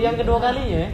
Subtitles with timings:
[0.00, 0.90] yang kedua kalinya ya?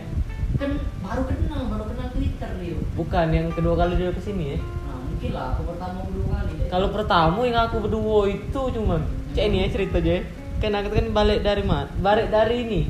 [0.56, 0.70] kan
[1.04, 4.58] baru kenal baru kenal Twitter dia Bukan yang kedua kali dia ke sini ya?
[4.58, 9.00] nah mungkin lah aku pertama kedua kali deh Kalau pertama yang aku berdua itu cuman
[9.36, 10.22] Cek ini ya cerita aja ya.
[10.56, 11.92] Kan aku kan balik dari mana?
[12.00, 12.80] Balik dari ini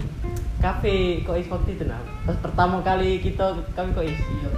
[0.56, 4.50] Cafe Kois waktu itu nah Pas pertama kali kita ke Cafe Kois iya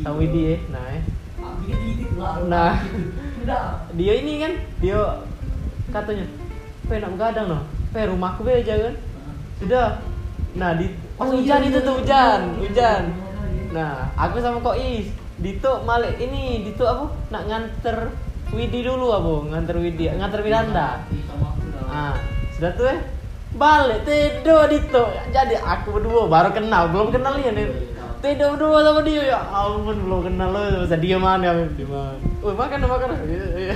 [0.00, 1.00] sama Widi ya Nah ya.
[2.20, 2.72] ah Nah.
[3.94, 5.00] Dia ini kan Dia
[5.90, 6.24] katanya
[6.86, 7.58] Pe nak begadang no
[7.90, 8.94] Pe rumahku be aja kan
[9.60, 9.86] Sudah
[10.56, 13.64] Nah di Pas Oh, hujan iya, itu iya, tuh iya, hujan iya, Hujan iya.
[13.70, 15.06] Nah aku sama Kois
[15.40, 17.96] Dito malik ini Dito apa Nak nganter
[18.50, 22.14] Widi dulu apa Nganter Widi Nganter Miranda Iya, sama aku dah Ah,
[22.54, 23.00] sudah tuh eh
[23.50, 25.02] balik tidur itu.
[25.34, 27.66] Jadi aku berdua baru kenal, belum kenal ya nih.
[28.20, 32.20] Tidur berdua sama dia ya ampun belum kenal lo bisa dia mana ya di mana.
[32.44, 33.16] Oh makan makan.
[33.24, 33.74] Iya, iya.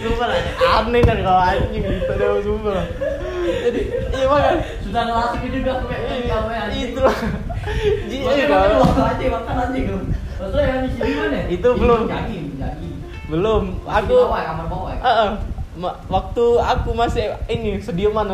[0.00, 0.40] Sumpah lah,
[0.80, 2.80] aneh kan kalau anjing gitu dah sumpah.
[3.44, 3.80] Jadi
[4.16, 4.54] iya makan.
[4.80, 7.16] sudah ngelatih itu udah aku kayak ya Itu lah.
[7.16, 10.00] Makan, kalau- aja, makan aja kau.
[10.36, 11.38] Maksudnya yang di sini mana?
[11.52, 12.00] Itu belum.
[13.28, 13.62] Belum.
[13.84, 14.92] Aku bawah, kamar bawah.
[14.96, 15.28] ya?
[16.08, 18.24] Waktu aku masih ini sediaman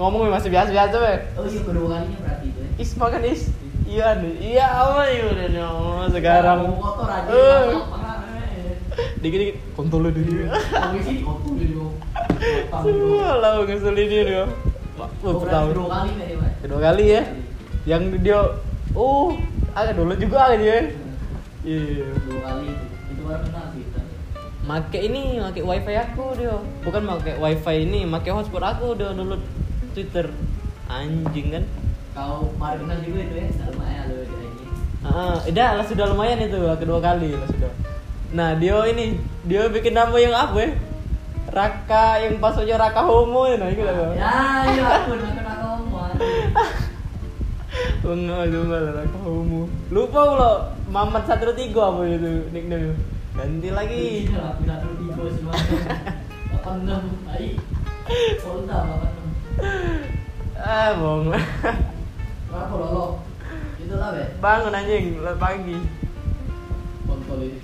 [0.00, 1.18] ngomongnya masih biasa-biasa weh.
[1.36, 2.68] Oh iya kedua kalinya berarti itu ya.
[2.80, 3.42] Is makan is.
[3.88, 4.34] Iya nih.
[4.52, 5.64] Iya apa ya udah nih
[6.12, 6.58] sekarang.
[6.68, 7.30] Mau kotor aja.
[7.32, 7.64] Eh.
[7.88, 8.76] makan, eh.
[9.24, 10.44] Dikit-dikit kontol lu dulu.
[11.24, 11.86] Kotor dulu.
[12.84, 14.44] Semua lah ngeselin dia dia.
[15.24, 16.52] Kedua kali Pak.
[16.60, 17.22] Kedua kali ya.
[17.88, 18.40] Yang dia
[18.92, 19.32] oh,
[19.72, 20.92] ada dulu juga kan dia.
[21.64, 22.12] Iya.
[22.12, 22.86] Kedua kali itu.
[23.08, 24.00] Itu baru kenal kita.
[24.68, 26.60] Make ini, make wifi aku dia.
[26.84, 29.40] Bukan make wifi ini, make hotspot aku dia download
[29.96, 30.28] Twitter.
[30.92, 31.64] Anjing kan.
[32.18, 33.46] Kau baru kenal juga itu ya.
[33.70, 34.46] Lumayan lo ini.
[35.06, 37.70] Ah, udah lah sudah lumayan itu kedua kali lah sudah.
[38.34, 40.70] Nah dia ini dia bikin nama yang apa ya?
[41.54, 43.94] Raka yang passwordnya Raka Homo ya, nah itu lah.
[44.18, 44.34] Ya,
[44.66, 46.26] iya aku nak kenal kamu.
[48.08, 49.62] Enggak itu enggak lah Raka Homo.
[49.94, 50.52] Lupa lo
[50.90, 52.98] Mamat satu tiga apa itu nickname
[53.38, 54.26] Ganti lagi.
[54.26, 55.54] Iya, aku dulu tiga semua.
[56.66, 57.02] Polda enam.
[60.58, 61.30] Ah bohong.
[62.52, 63.04] lo lo?
[63.78, 64.24] Itu lah be.
[64.40, 65.76] Bangun anjing pagi.
[67.04, 67.60] Kontol ini.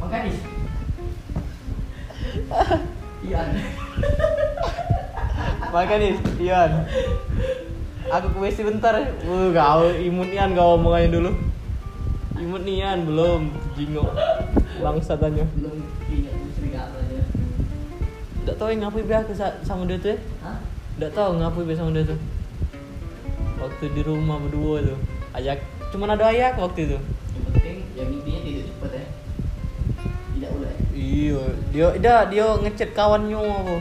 [0.00, 0.38] Makanis.
[3.24, 3.40] Iya.
[5.72, 6.70] Makan nih, Ian.
[8.12, 8.94] Aku ke WC bentar.
[9.24, 11.30] Uh, kau imut Ian kau omongannya dulu.
[12.38, 14.12] Imut Ian belum jingok.
[14.78, 15.42] Bangsa tanya.
[15.56, 17.22] Belum punya serigala aja.
[18.44, 20.18] Tidak tahu yang ngapain be aku sa- sama dia tuh ya?
[20.44, 20.58] Hah?
[21.00, 22.18] Tidak tahu ngapain be sama dia tuh.
[23.58, 24.98] Waktu di rumah berdua tuh.
[25.34, 25.62] Ajak
[25.94, 26.98] cuman ada ayak waktu itu.
[26.98, 29.06] Yang penting yang intinya tidak cepet ya.
[30.34, 30.74] Tidak boleh.
[30.94, 33.76] Iya, dia dah dia ngechat kawannya apa.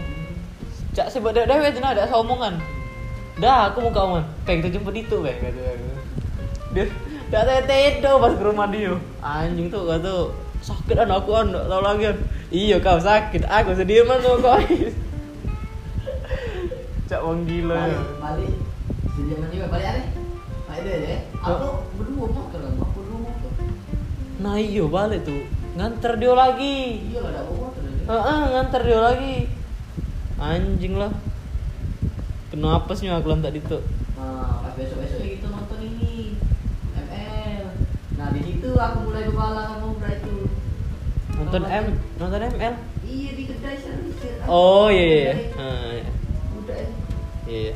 [0.94, 2.62] Cak sebab dah dah aja ada omongan.
[3.42, 4.22] Dah aku mau kawan.
[4.46, 5.90] Kayak kita jemput itu kata aku.
[6.78, 6.86] Dia
[7.34, 8.94] dah saya tedo pas ke rumah dia.
[9.26, 10.30] Anjing tuh kata
[10.62, 12.18] sakit an aku an tahu lagi an.
[12.54, 14.54] Iya kau sakit, aku sedih mana kau.
[17.10, 17.90] Cak wong gila.
[17.90, 17.98] ya.
[18.22, 18.54] Balik.
[19.14, 20.02] Sejaman juga balik ada.
[20.66, 21.18] Balik deh ya.
[21.38, 23.52] Aku berdua motor aku berdua motor.
[24.42, 25.46] Nah iya balik tuh.
[25.78, 26.78] Nganter dia lagi.
[27.14, 27.82] Iya lah, ada motor.
[27.86, 29.36] Heeh, nganter dia lagi.
[30.42, 31.14] Anjing lah.
[32.50, 33.82] Kenapa sih aku lantak itu?
[34.18, 36.38] Nah, pas besok-besok gitu nonton ini
[36.98, 37.66] ML.
[38.18, 40.50] Nah, di situ aku mulai kepala Bra itu.
[41.38, 41.86] Nonton M,
[42.18, 42.74] nonton ML.
[43.06, 44.18] Iya di kedai servis.
[44.50, 45.18] Oh iya iya.
[45.22, 45.34] iya.
[45.58, 46.12] Ah, iya.
[46.58, 46.90] Udah ya.
[47.46, 47.74] Iya.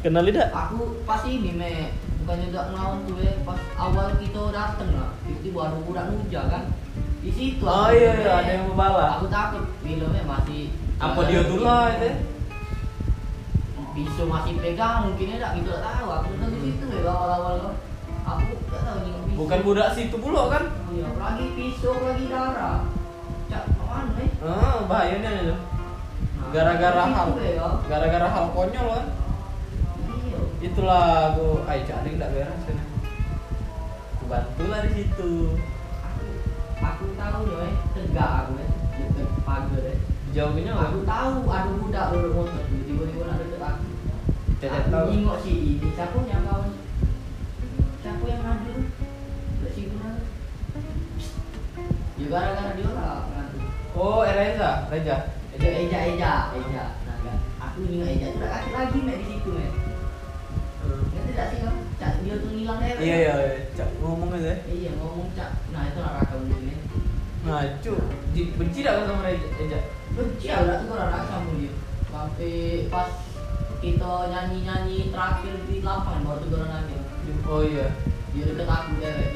[0.00, 0.48] Kenal tidak?
[0.50, 1.72] Aku pas ini me.
[2.20, 3.32] Bukannya udah ngelawan tuh ya.
[3.42, 5.12] Pas awal kita dateng lah.
[5.24, 6.62] Itu baru udah nuja kan?
[7.20, 9.16] Di situ Oh iya, iya, ada yang membawa.
[9.16, 9.64] aku takut.
[9.80, 12.10] Filmnya masih Apa dia tuh lah itu?
[13.94, 16.08] bisa masih pegang mungkin ya gitu tak tahu.
[16.10, 17.74] Aku udah di situ ya awal-awal kan
[18.26, 19.34] aku gak tahu nih.
[19.34, 20.64] Bukan budak situ pula kan?
[20.66, 21.08] Oh iya.
[21.14, 22.82] Lagi pisau lagi darah.
[23.46, 25.54] Cak mana nih Ah, bahayanya itu.
[25.54, 25.60] Nah,
[26.54, 29.06] Gara-gara di situ hal, ya, gara-gara hal konyol kan?
[30.06, 30.38] iya.
[30.62, 32.84] Itulah aku, ayo yang tak beres ini.
[34.14, 35.58] Aku bantu lah di situ.
[35.98, 36.26] aku
[36.78, 38.68] aku tahu ya eh, tegak aku ya
[39.02, 39.94] deket pagar ya
[40.30, 42.62] Jauhnya aku tahu ada budak duduk motor.
[42.70, 43.86] Tiba-tiba ada deket aku.
[44.62, 45.06] Cacat aku tahu.
[45.10, 46.70] nengok si ini siapa yang kawan
[47.98, 48.74] siapa yang ngadu
[49.58, 50.10] Udah si Guna
[52.14, 53.26] ya gara-gara dia lah
[53.94, 55.33] Oh, Reza, Reza.
[55.54, 56.84] Eja, Eja, Eja, Eja.
[57.06, 57.38] Nah, enggak.
[57.62, 59.72] Aku ingat Eja tuh udah kasih lagi mek di situ mek.
[61.14, 61.76] Ya tidak sih kan?
[61.96, 62.90] Cak dia tuh ngilang deh.
[63.00, 63.34] Iya iya,
[63.78, 64.54] cak ngomong aja.
[64.66, 65.50] Iya ngomong cak.
[65.72, 66.74] Nah itu lah raka begini.
[67.44, 67.60] Nah,
[68.32, 69.48] di- benci tak kau sama Reza?
[69.60, 69.80] Reza?
[70.14, 71.72] benci lah tuh orang sama dia
[72.06, 73.10] sampai pas
[73.82, 76.98] kita nyanyi nyanyi terakhir di lapangan baru tuh orang nanya
[77.50, 77.86] oh iya
[78.30, 79.28] dia deket aku dewek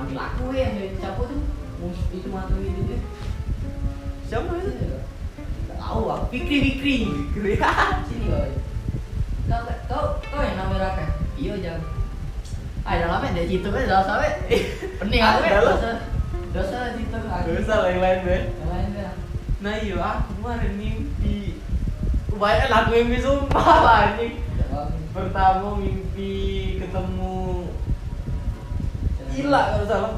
[0.00, 1.40] panggil aku ya siapa tuh.
[2.16, 3.00] Itu itu deh
[4.24, 4.70] siapa itu?
[5.68, 6.24] Nggak tahu aku.
[6.32, 6.96] Fikri Fikri.
[7.36, 7.54] Fikri.
[8.08, 8.50] sini boy.
[9.50, 11.06] Kau kau kau yang namanya Raka
[11.40, 11.80] iya jam
[12.80, 14.32] ah dalamnya dari situ kan dalam sampai
[15.00, 15.60] pening aku ya.
[15.60, 15.90] dosa
[16.52, 19.12] dosa di situ Gak usah lah yang lain deh yang lain dah
[19.60, 21.60] Nah iya aku kemarin mimpi.
[22.32, 24.16] Banyak lah aku mimpi sumpah lah.
[25.12, 26.39] Pertama mimpi
[29.40, 30.12] Ila kalau salah.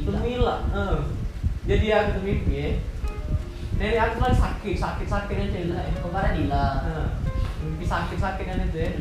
[0.00, 0.98] Ketemu Ila eh.
[1.68, 2.70] Jadi aku tuh mimpi ya.
[3.80, 5.92] Nenek aku lagi sakit, sakit-sakitnya aja lah ya.
[6.04, 6.66] Kemarin Dila?
[6.84, 7.08] Nah,
[7.60, 8.92] Mimpi sakit-sakitnya itu ya.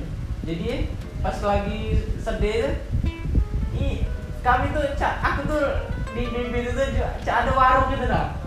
[0.48, 0.78] Jadi ya,
[1.20, 1.80] pas lagi
[2.20, 2.80] sedih
[3.76, 4.08] i,
[4.40, 5.64] Kami tuh, aku tuh
[6.16, 6.88] di mimpi itu tuh
[7.28, 8.40] ada warung gitu dah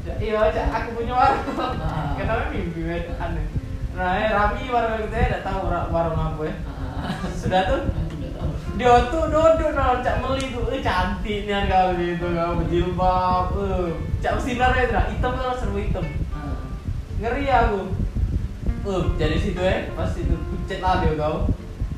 [0.00, 1.44] Cak, Iya, cak, aku punya warung.
[1.60, 2.16] Ah.
[2.16, 3.44] Kenapa mimpi weh, aneh.
[3.92, 6.54] Nah, ya, Rami warung itu ya, tidak tahu war- warung apa ya.
[7.36, 7.80] Sudah tuh
[8.80, 13.92] dia tuh duduk no, cak meli tuh, eh cantiknya kali itu kamu jilbab, eh
[14.24, 15.02] cak sinar ya, Dra.
[15.12, 16.64] hitam kan serba hitam, Ah.
[17.20, 17.92] ngeri aku.
[18.88, 21.44] Eh jadi situ ya, pas itu pucet lah dia kau.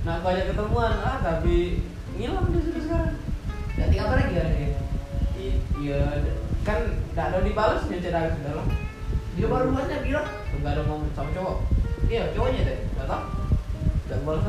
[0.03, 1.87] Nah aku ajak ketemuan, ah tapi
[2.19, 3.15] ngilang dia sudah sekarang.
[3.79, 4.71] Ganti kabar lagi ada dia
[5.83, 5.99] Iya,
[6.67, 6.79] kan
[7.15, 8.67] tidak ada dibalas dia aku sudah lah.
[9.33, 11.57] dia baru rumahnya bilang Enggak ada ngomong sama cowok,
[12.11, 13.23] iya cowoknya deh nggak tahu.
[14.03, 14.45] Tidak balas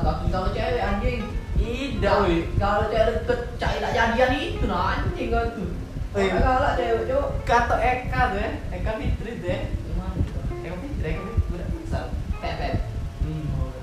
[0.00, 1.20] Kaki kalau cewek anjing
[1.60, 2.42] Tidak, wih.
[2.56, 5.68] kalau cewek deket cai tak jadian itu nah anjing kan tuh
[6.16, 9.58] galak cewek cowok Kata Eka tuh ya, Eka Fitri tuh ya.
[9.84, 10.14] gimana
[10.60, 12.04] Eka Fitri, Eka Fitri, udah misal.
[12.38, 12.74] pepet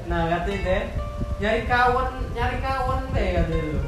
[0.07, 0.83] Nah katanya deh
[1.37, 3.81] nyari kawan nyari kawan deh katanya lu.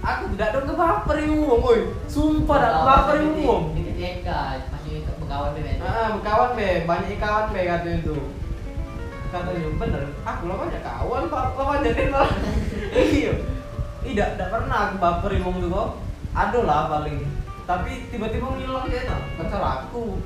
[0.00, 1.80] Aku tidak ada ngebaper wong, woi.
[2.08, 3.62] Sumpah dah ngebaper wong.
[3.76, 4.40] dikit Eka
[4.72, 8.16] masih berkawan bebek Ah, kawan be, banyak kawan be katanya itu.
[9.30, 12.34] Katanya bener, aku lah banyak kawan, pak, banyak kan malah.
[12.90, 13.32] Iya.
[14.02, 15.88] Tidak, tidak pernah aku baper tuh kok.
[16.34, 17.18] Ada lah paling.
[17.70, 20.18] Tapi tiba-tiba ngilang dia nah, pacar aku.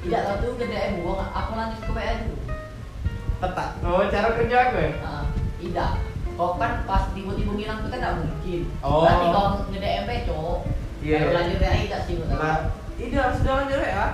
[0.00, 2.40] tidak tahu tuh gede buang aku lanjut ke PN dulu
[3.36, 3.68] Tetak.
[3.84, 4.90] Oh, cara kerja aku ya?
[5.04, 5.24] Ah,
[5.60, 5.90] tidak
[6.40, 9.04] kau kan pas tiba-tiba ngilang itu kan tidak mungkin Oh.
[9.04, 10.58] berarti kau ngede MP cowok
[11.04, 11.18] Iya.
[11.36, 12.58] Lanjut PN tidak sih Nah,
[12.96, 14.06] ini sudah lanjut ya.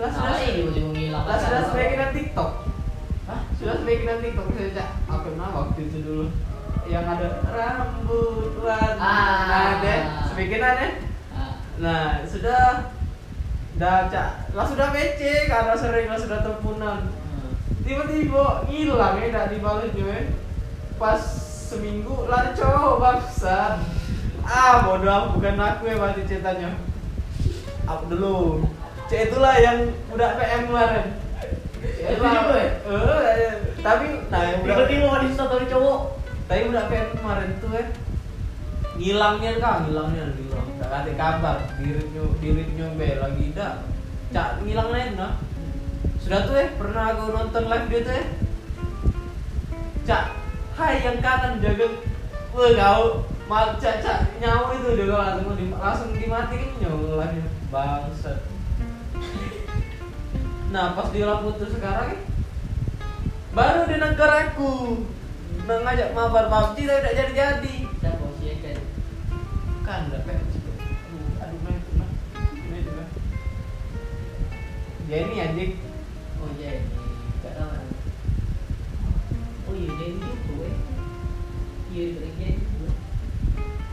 [0.00, 2.50] Lah sudah nah, ini tiba-tiba ngilang sudah sebagian TikTok.
[3.64, 4.88] Sudah sebagian TikTok saya cak.
[5.08, 6.28] Apa nama waktu itu dulu?
[6.84, 9.00] Yang ada rambut warna.
[9.00, 9.40] Ah.
[9.48, 10.88] Nah, deh, sebagian ya.
[11.32, 12.92] Ah, Nah, sudah
[13.80, 17.08] Dah cak, lah sudah PC karena sering lah sudah teleponan.
[17.08, 17.52] hmm.
[17.88, 20.28] Tiba-tiba ngilang ya, tidak dibalas juga.
[21.00, 21.24] Pas
[21.72, 23.80] seminggu lah ada cowok bangsat.
[24.44, 26.76] Ah, bodoh aku bukan aku ya pasti ceritanya.
[27.88, 28.68] Aku dulu.
[29.08, 31.23] Cek itulah yang udah PM kemarin.
[31.94, 32.70] Juga ya?
[32.84, 33.54] Eh,
[33.84, 36.00] tapi nah yang udah tiba-tiba mau distotori cowok
[36.44, 37.84] tapi udah PM kemarin tuh ya.
[38.94, 40.68] Ngilangnya kan, ngilangnya ngilang.
[40.78, 43.82] Tak ada kabar, diritnya diritnya be lagi dah.
[44.30, 45.34] Cak ngilangnya nah.
[46.20, 48.24] Sudah tuh ya, pernah aku nonton live dia tuh ya.
[50.04, 50.24] Cak,
[50.76, 51.88] hai yang kanan jaga
[52.54, 58.38] Wah kau mal cak cak nyawa itu kalau langsung di, langsung dimatiin nyawa live bangsat.
[60.74, 62.18] Nah pas dia putus sekarang
[63.54, 65.06] baru di negaraku.
[65.70, 67.76] Nah ngajak mabar PUBG tapi tidak jadi-jadi.
[68.02, 68.82] Siapa sih itu?
[69.86, 72.10] Kan udah pep Aduh, aduh main tuh nah
[72.74, 73.08] Main tuh nah
[75.06, 75.72] Ya ini anjing
[76.42, 77.06] oh iya ini
[77.38, 77.86] gak tahu kan
[79.70, 80.78] oh iya dia ini juga eh.
[81.94, 82.90] Iya dia dia juga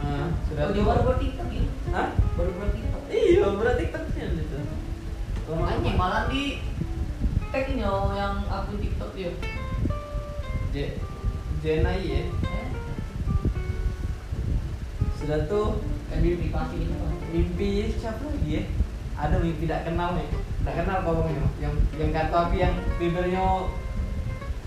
[0.02, 1.64] Nah, sudah oh dia baru buat TikTok ya?
[1.94, 2.10] Hah?
[2.34, 3.04] baru buat TikTok.
[3.14, 4.81] Iya, berarti TikToknya gitu
[5.60, 6.64] anjing malah di
[7.52, 9.32] tag ini oh, yang akun TikTok dia.
[10.72, 10.96] J
[11.60, 12.24] Jenai ya?
[12.24, 12.68] Eh
[15.20, 18.64] Sudah tuh privasi gitu kan mimpi siapa lagi ya?
[19.20, 23.46] Ada mimpi tidak kenal nih Tidak kenal pokoknya Yang yang kata api yang bibirnya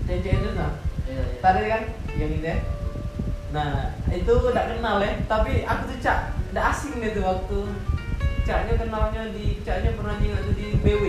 [0.05, 0.77] Cece itu nah?
[1.09, 1.37] Iya iya.
[1.41, 1.83] Tadi kan?
[2.13, 2.57] Yang itu ya?
[3.49, 3.69] Nah
[4.13, 5.11] itu tidak kenal ya?
[5.25, 6.19] Tapi aku tuh cak
[6.53, 7.59] Udah asing deh tuh waktu
[8.45, 11.03] Caknya kenalnya di Caknya pernah tuh di BW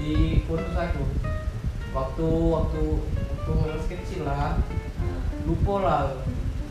[0.00, 0.12] Di
[0.48, 1.04] kursus aku.
[1.92, 2.82] Waktu Waktu
[3.28, 4.56] Waktu masih kecil lah.
[5.44, 6.04] Lupa lah.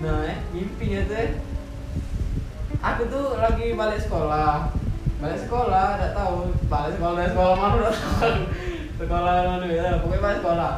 [0.01, 1.41] Nah eh, mimpinya tuh
[2.77, 4.74] aku tuh lagi balik sekolah.
[5.21, 6.38] Balik sekolah tidak tahu.
[6.65, 8.38] Balik sekolah sekolah mana udah tahu.
[8.97, 10.01] Sekolah mana ya.
[10.01, 10.69] Pokoknya balik sekolah.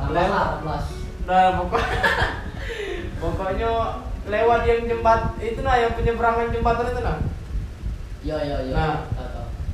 [0.64, 0.88] Plus.
[1.30, 2.00] nah pokoknya
[3.22, 3.72] pokoknya
[4.26, 7.20] lewat yang jembat itu nah yang penyeberangan jembatan itu nah.
[8.20, 8.76] Iya iya iya.
[8.76, 9.29] Nah.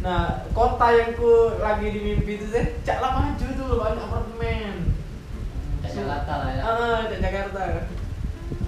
[0.05, 4.74] Nah kota yang ku lagi di mimpi itu sih cak lah maju tuh banyak apartemen
[5.81, 6.62] Cak Jakarta lah ya.
[6.62, 7.62] ah cak Jakarta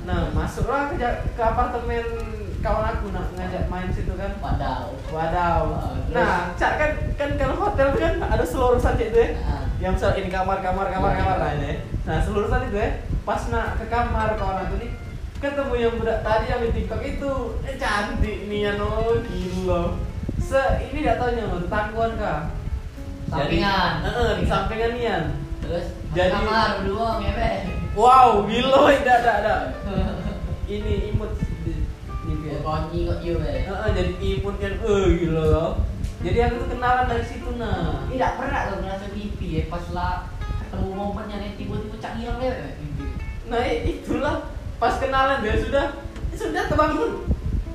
[0.08, 1.04] nah masuklah ke,
[1.36, 2.06] ke apartemen
[2.64, 4.98] kawan aku nak ngajak main situ kan Padahal.
[5.14, 5.64] Wadaw.
[5.78, 5.94] Ah?
[6.10, 9.30] Nah, cak kan kan kalau hotel kan ada seluruh saja itu ya.
[9.46, 9.64] Ah.
[9.78, 11.44] Yang misal ini kamar kamar kamar Iya, kamar iya.
[11.44, 11.72] lah ini.
[12.10, 12.90] Nah, seluruh saja itu ya.
[13.22, 14.92] Pas nak ke kamar kawan aku nih
[15.38, 17.34] ketemu yang budak tadi yang di TikTok itu.
[17.62, 19.84] Eh cantik nih ya no, gila.
[20.48, 22.40] Se ini tidak tahu nyamuk tetangguan kah?
[23.28, 23.92] Sampingan.
[24.40, 25.24] Di sampingan nian.
[25.60, 25.86] Terus
[26.16, 27.52] Jadi- kamar berdua ngebe.
[27.98, 29.62] Wow, gila, tidak tidak tidak.
[30.72, 31.32] Ini imut
[31.68, 31.84] di-
[32.48, 33.68] Oh, konyi kok you be.
[33.68, 35.72] Heeh, jadi imut kan, eh gila loh.
[36.24, 38.08] Jadi aku tuh kenalan dari situ nah.
[38.08, 40.32] Tidak pernah lo ngerasa mimpi ya pas lah
[40.64, 43.04] ketemu momennya nih tiba-tiba cak ngilang deh mimpi.
[43.52, 44.36] Nah itulah
[44.80, 45.86] pas kenalan dia sudah
[46.32, 47.12] sudah terbangun.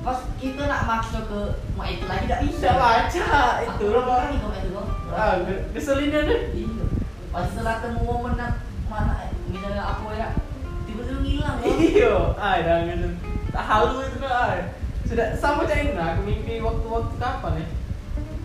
[0.03, 1.39] Pas kita nak maksa ke
[1.79, 2.67] mak itu lagi tidak bisa.
[2.75, 4.03] Baca itu Aku loh.
[4.03, 4.85] lagi kok itu loh.
[5.15, 5.39] Ah,
[5.71, 6.41] ngeselinnya deh.
[6.51, 6.85] Iya.
[7.31, 8.51] Pas setelah ketemu momen nak
[8.91, 10.35] mana misalnya aku ya
[10.83, 11.75] tiba-tiba ngilang loh.
[11.79, 13.09] Iya, ah dah gitu.
[13.55, 14.31] Tak halu itu kan.
[14.35, 14.51] ah.
[15.07, 17.65] Sudah sama cak nah, aku mimpi waktu-waktu kapan ya?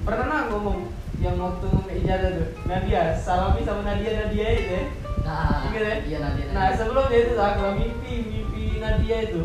[0.06, 4.84] Pernah nah ngomong yang waktu ijazah tuh Nadia, Salami sama Nadia Nadia itu ya.
[5.26, 6.06] Nah, ya?
[6.06, 6.42] iya nanti.
[6.54, 9.42] Nah sebelumnya itu aku mimpi mimpi Nadia itu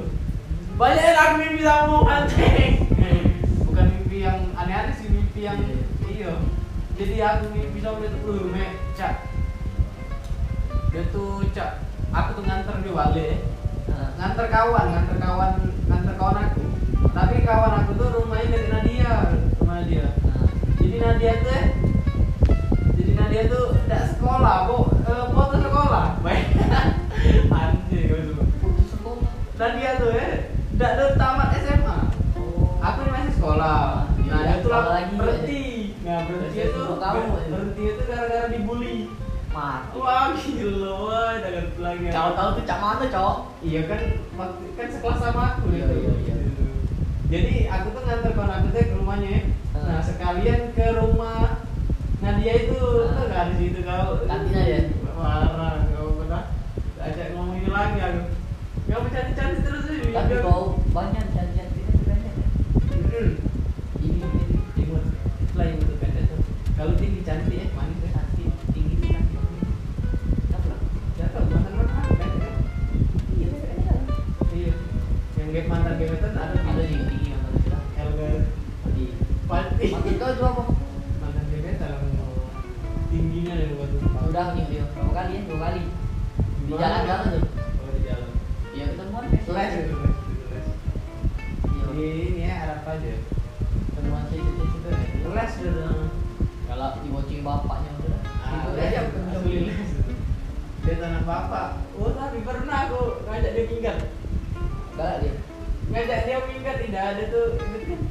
[0.74, 2.74] banyak yang aku mimpi sama anjing
[3.70, 5.60] bukan mimpi yang aneh-aneh sih mimpi yang
[6.10, 6.34] iya
[6.94, 9.26] jadi aku mimpi sama itu uh me cak.
[10.94, 11.82] Dia tuh cak
[12.14, 13.38] aku tuh nganter dia balik.
[13.90, 15.52] Nah, nganter kawan nganter kawan
[15.90, 16.64] nganter kawan aku.
[17.10, 18.13] Tapi kawan aku tuh
[39.54, 39.94] Mati.
[39.96, 43.36] wah gila wah jangan lagi Kau tahu tuh cak mana cok?
[43.62, 44.02] iya kan
[44.74, 45.94] kan sekelas sama aku Iya, gitu.
[45.96, 46.36] iya, iya.
[47.30, 49.42] jadi aku tuh nganter kawan aku tuh ke rumahnya ya.
[49.74, 49.86] Hmm.
[49.86, 51.62] nah sekalian ke rumah
[52.20, 53.14] Nadia itu Hmm.
[53.14, 54.80] tuh nggak di situ kau Kantin aja?
[55.14, 56.44] marah kau pernah
[57.00, 58.22] ajak ngomongin lagi aku
[58.84, 61.26] kamu cantik cantik terus sih Tapi kau banyak
[75.54, 77.44] yang game mantan gebetan ada Ada juga tinggi yang.
[77.94, 78.30] Elga
[78.98, 79.06] Di.
[79.46, 80.64] Pati Maksud kau itu apa?
[81.22, 81.94] mantan gebetan
[83.14, 85.42] tingginya dari batu Udah nih dia berapa kali ya?
[85.46, 85.82] Dua kali.
[86.66, 87.44] Di jalan jalan tuh.
[87.46, 88.30] oh di jalan
[88.74, 89.96] Iya ketemuan les itu itu
[91.70, 91.86] Iya.
[91.94, 93.14] di ini ya Arab aja
[93.94, 94.90] Ketemuan sih itu juga.
[95.38, 95.94] les udah
[96.66, 98.20] Kalau dibocing bapaknya udah.
[98.42, 99.02] ah Itu aja
[100.84, 101.83] dia tanah bapak
[107.04, 108.02] ada tuh itu kan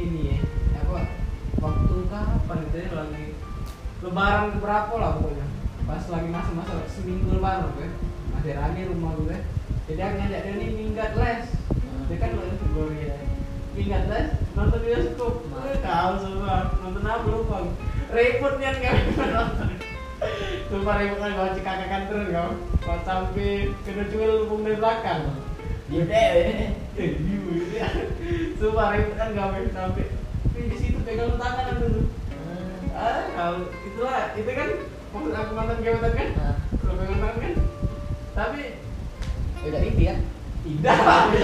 [0.00, 0.38] ini ya
[0.80, 1.12] apa
[1.60, 3.24] waktu kapan itu ya lagi
[4.00, 5.46] lebaran keberapa lah pokoknya.
[5.84, 7.88] Pas lagi masa-masa seminggu lebaran gue
[8.32, 9.38] masih rame rumah gue
[9.84, 11.44] jadi aku ngajak dia nih minggat les.
[12.08, 13.16] Dia kan les Gloria
[13.76, 15.34] minggat les nonton bioskop.
[15.44, 16.72] Gue kau semua.
[16.80, 17.56] Nonton apa lupa.
[18.08, 18.96] Repot nih kan.
[19.36, 19.68] Nonton
[20.72, 22.50] Sumpah repot kan kau cekakakan terus kau
[22.88, 25.20] kau sampai kena cuil lubung dari belakang.
[25.92, 26.83] Dia deh.
[26.94, 27.88] Gitu ya.
[28.54, 30.06] Sumpah repot kan gak pengen sampai
[30.46, 32.06] Tapi di situ pegang tangan aku tuh
[32.94, 34.68] Ah, kalau itulah, itu kan
[35.10, 37.52] maksud aku mantan gebetan kan Nah, Kalau pegang tangan kan
[38.32, 38.60] Tapi
[39.64, 40.16] udah mimpi ya?
[40.64, 40.96] tidak,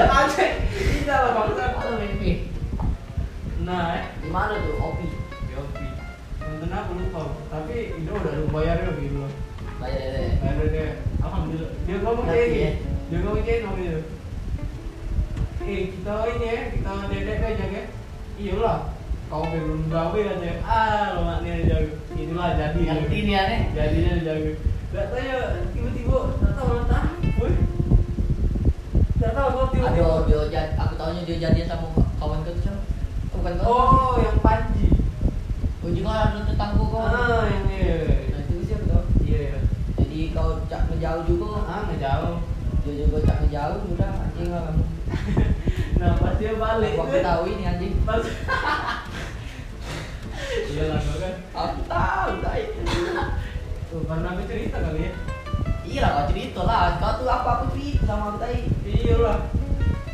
[0.09, 2.31] aja Tidak lah bangsa Halo mimpi.
[3.61, 4.79] Nah, eh Di mana tuh?
[4.79, 5.07] Opi.
[5.51, 5.87] Yopi
[6.41, 9.33] Nonton aku lupa Tapi itu udah lu bayarnya gitu loh
[9.83, 10.31] Bayar deh.
[10.39, 10.87] Bayar dia,
[11.19, 12.73] alhamdulillah Dia ngomong kayak gini ya?
[13.11, 14.01] Dia ngomong kayak ngomong gitu
[15.61, 17.87] Eh, kita ini ya, kita dedek aja kan
[18.41, 18.79] Iyalah,
[19.29, 23.61] kau belum gawe aja Ah, lo maknya jago Inilah jadi Ngerti nih aneh.
[23.77, 24.51] Jadinya jago
[24.91, 25.39] Gak tau ya,
[25.71, 27.05] tiba-tiba Gak tau entah
[27.39, 27.55] Wih
[29.21, 31.87] Gak tau gue tiba-tiba Aduh, dia jad, aku taunya dia jadian sama
[32.19, 32.77] kawan kau tuh?
[33.37, 33.69] Bukan kau.
[33.69, 34.89] Oh, yang Panji
[35.85, 36.99] Ujung kau ada tetangga kau.
[37.05, 37.99] Ah, yang iya
[38.33, 39.61] Nah itu siapa iya
[39.95, 41.69] Jadi kau cak ngejauh juga.
[41.69, 42.37] Ah, ngejauh
[42.83, 44.85] Dia juga cak ngejauh, udah anjing lah kamu.
[46.01, 47.95] Nah, pas dia balik Aku tahu ini anjing.
[48.09, 48.25] Pas
[50.51, 52.81] Iya lah, gue kan Aku tahu, itu.
[53.91, 55.13] Tuh, karena aku cerita kali ya
[55.91, 56.83] Iya lah, kau cerita lah.
[57.03, 58.63] Kau tuh apa aku cerita sama aku tadi.
[58.87, 59.39] Iya lah.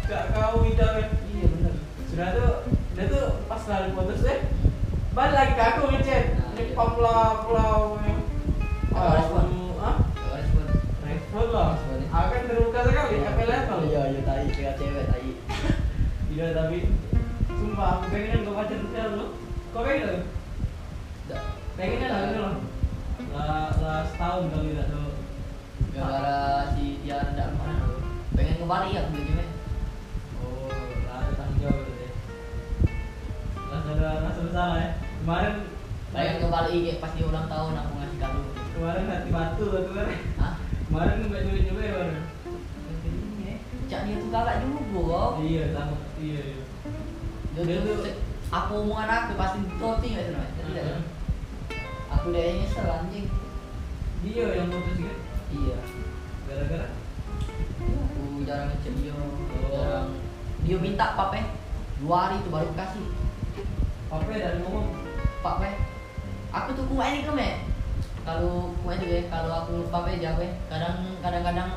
[0.08, 1.06] Gak kau bidang ya.
[1.12, 1.74] Iya bener.
[2.08, 2.52] Sudah tuh,
[2.96, 4.38] dia tuh pas lagi putus deh.
[5.12, 6.24] Balik lagi ke aku ngechat.
[6.32, 6.74] Nah, Ini iya.
[6.80, 7.80] pulau pulau.
[8.96, 9.44] Apa respon?
[9.76, 9.96] Ah,
[10.32, 10.64] respon.
[11.04, 11.76] respon lah.
[11.76, 12.08] Respon, ya.
[12.08, 13.15] Aku kan terbuka sekali.
[16.36, 16.84] Iya tapi
[17.48, 19.26] sumpah aku pengen gak pacar sosial lo.
[19.72, 20.20] Kau pengen gak?
[21.32, 21.42] Dah.
[21.80, 22.54] Pengennya lah gitu loh.
[23.32, 23.72] Lah
[24.04, 25.16] setahun kali tak tuh.
[25.96, 28.04] Gara-gara si Tiara ndak mana lu.
[28.36, 29.48] Pengen kembali ya beli game.
[30.44, 30.68] Oh,
[31.08, 32.12] lah ada tanggung jawab itu deh.
[33.72, 34.90] Lah ada rasa bersalah ya.
[35.24, 35.54] Kemarin
[36.12, 38.40] Pengen kembali kayak pas dia ulang tahun aku ngasih kado.
[38.76, 39.88] kemarin hati batu tuh.
[40.36, 40.54] Hah?
[40.84, 42.35] Kemarin nggak juga ya baru.
[43.86, 45.30] Cak dia tuh kakak juga kok.
[45.46, 45.96] Iya sama.
[46.18, 46.40] Iya.
[46.42, 46.58] iya.
[47.54, 47.98] Dia Dia tuh
[48.46, 49.58] apa omongan aku pasti
[50.30, 50.54] namanya?
[50.58, 50.86] Tidak Heeh.
[50.90, 51.02] kan?
[52.18, 53.26] Aku udah nyesel anjing.
[54.26, 55.18] Dia yang putus kan?
[55.54, 55.78] Iya.
[56.50, 56.88] Gara-gara.
[57.78, 59.14] Aku jarang ngechat dia.
[59.14, 59.70] Oh.
[59.70, 60.08] Jarang.
[60.66, 61.40] Dia minta pape.
[62.02, 63.06] Dua hari itu baru kasih.
[64.34, 64.86] Ya dari ngomong?
[65.42, 65.68] Pak pe.
[66.50, 67.62] Aku tuh kuat ini keme.
[68.26, 70.46] Kalau kuat juga ya, kalau aku pape pe.
[70.66, 71.70] Kadang kadang-kadang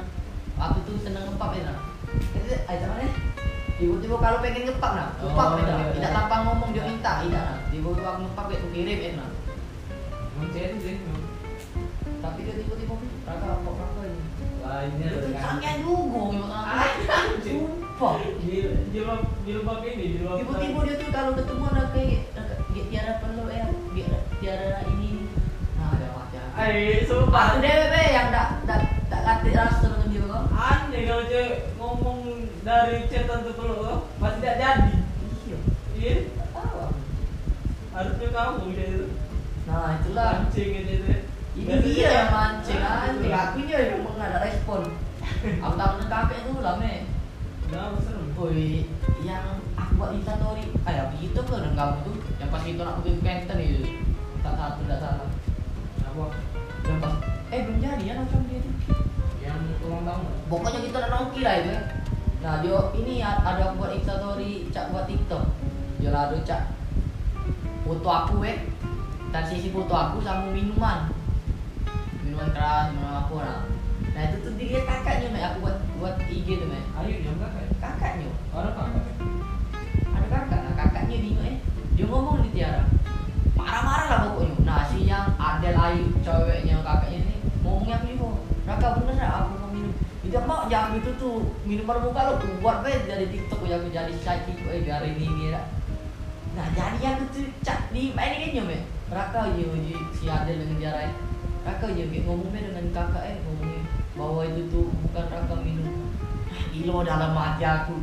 [0.58, 1.70] aku tuh seneng ngepap ya.
[1.70, 1.89] Nah.
[2.36, 3.08] Itu aja mana?
[3.80, 5.64] Tiba-tiba kalau pengen ngepap nah, Oh, ngepap ya.
[5.72, 5.88] nah.
[5.96, 7.58] Tidak tanpa ngomong dia minta, tidak nah.
[7.72, 9.30] Tiba-tiba ya, aku kirim ya nah.
[10.40, 10.96] Mencet sih.
[12.20, 14.24] Tapi dia tiba-tiba raka apa raka ini.
[14.60, 16.92] Lainnya Dia tuh dari sangat juga aku.
[17.40, 18.16] Sumpah.
[18.44, 20.36] Jil jilbab jilbab ini jilbab.
[20.44, 25.12] Tiba-tiba dia tuh kalau ketemu ada kayak kayak tiada perlu ya, tiada tiada ini.
[25.80, 26.44] Nah, ada macam.
[26.60, 27.44] Ay, sumpah.
[27.56, 30.09] Aku dewe be yang tak tak tak kati rasa dia.
[30.60, 32.20] Aneh kalau cewek ngomong
[32.68, 34.94] dari tuh kalau kau pasti tidak jadi.
[35.48, 35.58] Iya.
[35.96, 36.16] Iya,
[36.52, 36.92] aku.
[37.96, 39.06] harusnya kamu bisa itu.
[39.64, 40.32] Nah, itulah.
[40.44, 41.08] Mancing aja itu.
[41.56, 43.32] Ini dia yang mancing anjing.
[43.32, 44.82] Aku ini yang nggak ada respon.
[45.64, 46.94] Aku tak pernah kakek itu lah me.
[47.72, 48.28] Nah, serem.
[48.40, 48.88] Woi,
[49.24, 53.20] yang aku buat instastory, ada itu kan dan kamu tuh yang pas itu aku bikin
[53.20, 53.84] Kenten itu
[54.40, 55.28] tak satu tidak salah.
[56.08, 56.24] Apa?
[56.88, 57.14] Dan pas
[57.52, 58.74] eh belum jadi ya macam dia tuh.
[59.80, 60.24] Tahun.
[60.52, 61.82] Pokoknya kita udah nongki lah itu ya.
[62.44, 65.44] Nah dia ini a- ada buat instastory cak buat TikTok.
[66.04, 66.62] Dia lah ada cak.
[67.88, 68.68] Foto aku eh.
[69.32, 71.08] Dan sisi foto aku sama minuman.
[72.24, 73.60] Minuman keras minuman apa nah
[74.10, 75.44] nah itu tuh dia kakaknya mek.
[75.54, 76.84] Aku buat buat IG tuh mek.
[77.00, 77.64] Ayo yang kakak.
[77.80, 78.28] kakaknya.
[78.52, 79.16] Orang kakak.
[80.12, 80.60] ada kakak.
[80.60, 81.58] Nah kakaknya bingung eh.
[81.96, 82.84] Dia ngomong di Tiara.
[83.56, 84.56] Marah-marah lah pokoknya.
[84.68, 88.28] Nah si yang Adel Ayu ceweknya kakaknya ini ngomongnya aku juga
[88.70, 89.59] Raka bener aku
[90.30, 94.14] itu mau jangan itu tuh minuman muka lo buat be dari TikTok ya aku jadi
[94.22, 95.62] psychic eh biar ini ini ya
[96.54, 98.78] nah jadi aku tuh cak di ini kayaknya me
[99.10, 101.10] Raka uji si Adel dengan eh.
[101.66, 103.82] Raka aja kayak ngomong be dengan kakak eh ngomongnya
[104.14, 105.98] bahwa itu tuh bukan Raka minum
[106.50, 107.94] Ah, gila dalam hati aku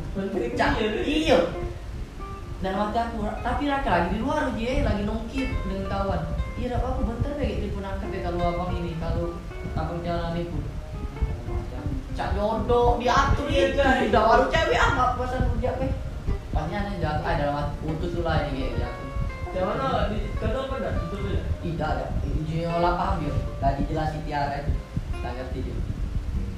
[0.54, 1.02] Cak, iya, deh.
[1.02, 1.38] iya.
[2.62, 6.22] Dan waktu aku, tapi Raka lagi di luar dia lagi nongki dengan kawan.
[6.54, 9.34] Iya, aku bentar deh telepon angkat ya kalau abang ini, kalau
[9.74, 10.58] abang jalan itu.
[12.16, 14.08] Cak jodoh diatur Iya, Cak.
[14.08, 15.86] udah baru cewek apa pesan kerja pe.
[16.48, 19.06] Pasnya nih jatuh ada hati putus tuh lah ini kayak jatuh.
[19.52, 20.92] Yang mana di kata apa dah?
[20.96, 21.16] Itu.
[21.60, 22.06] Tidak ada,
[22.48, 23.32] Jiola paham dia.
[23.60, 24.72] Tadi jelasin tiara itu,
[25.20, 25.76] tak ngerti dia.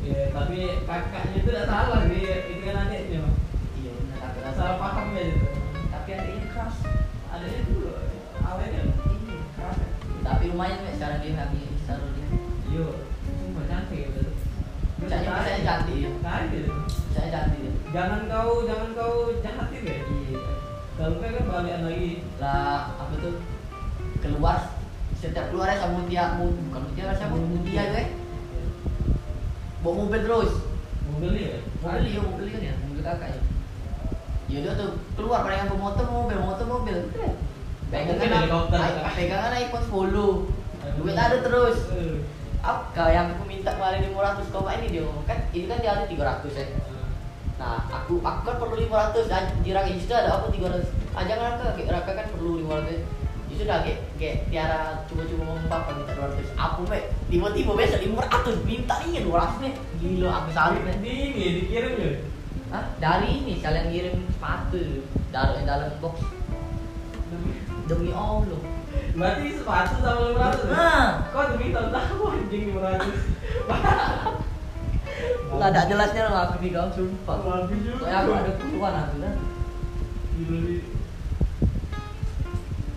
[0.07, 3.21] Ya, tapi kakaknya itu tidak salah dia itu kan adiknya.
[3.83, 4.55] Iya benar, rasa.
[4.55, 5.47] Salah paham ya itu.
[5.91, 6.77] Tapi adiknya keras.
[7.35, 7.89] Adiknya dulu
[8.47, 8.83] awalnya.
[8.87, 9.77] Iya, keras.
[9.83, 9.91] ya.
[10.23, 11.99] Tapi lumayan mek sekarang dia lagi install
[17.89, 19.99] Jangan kau jangan kau jahatin ya.
[21.01, 22.21] Kalau enggak kan balikan lagi.
[22.37, 23.41] Lah apa tuh?
[24.21, 24.77] Keluar.
[25.17, 26.37] Setiap keluar ya sama dia.
[26.37, 27.33] Mu bukan dia siapa
[27.65, 28.09] dia itu eh
[29.81, 30.53] bawa mobil terus.
[31.09, 31.65] Mobil ya?
[31.81, 32.75] mobil dia mobil kan ya?
[32.85, 33.41] Mobil kakak ya?
[34.53, 35.49] Ya dia tuh keluar.
[35.49, 36.99] Palingan bawa motor mobil motor mobil.
[37.89, 38.69] Pegangan
[39.17, 41.89] pegangan iPhone 10 duit ada terus.
[42.61, 45.39] Apa yang aku minta kemarin 500 koma ini dia kan?
[45.57, 46.69] Ini kan dia ada 300 ya
[47.59, 50.79] nah aku aku kan perlu 500 dan di Raka justru ada aku 300
[51.19, 53.03] ah jangan kayak Raka kan perlu 500
[53.51, 58.01] justru ya dah kayak kayak Tiara coba-coba ngompak kan minta 200 aku meh tiba-tiba besok
[58.07, 59.73] 500 minta ini 200 nih.
[59.99, 62.13] gila aku salut nih ini dikirim ya
[62.69, 62.85] Hah?
[63.01, 65.01] dari ini kalian ngirim sepatu
[65.33, 66.21] dalam dalam box.
[67.33, 67.57] Demi?
[67.89, 68.61] Demi Allah.
[69.17, 71.09] Berarti sepatu sama 500 nah.
[71.33, 73.09] Kok demi tahu-tahu anjing 500
[75.49, 78.05] nggak ada jelasnya lagu di Kau lagi juga.
[78.05, 79.35] kayak aku ada puluhan aku dah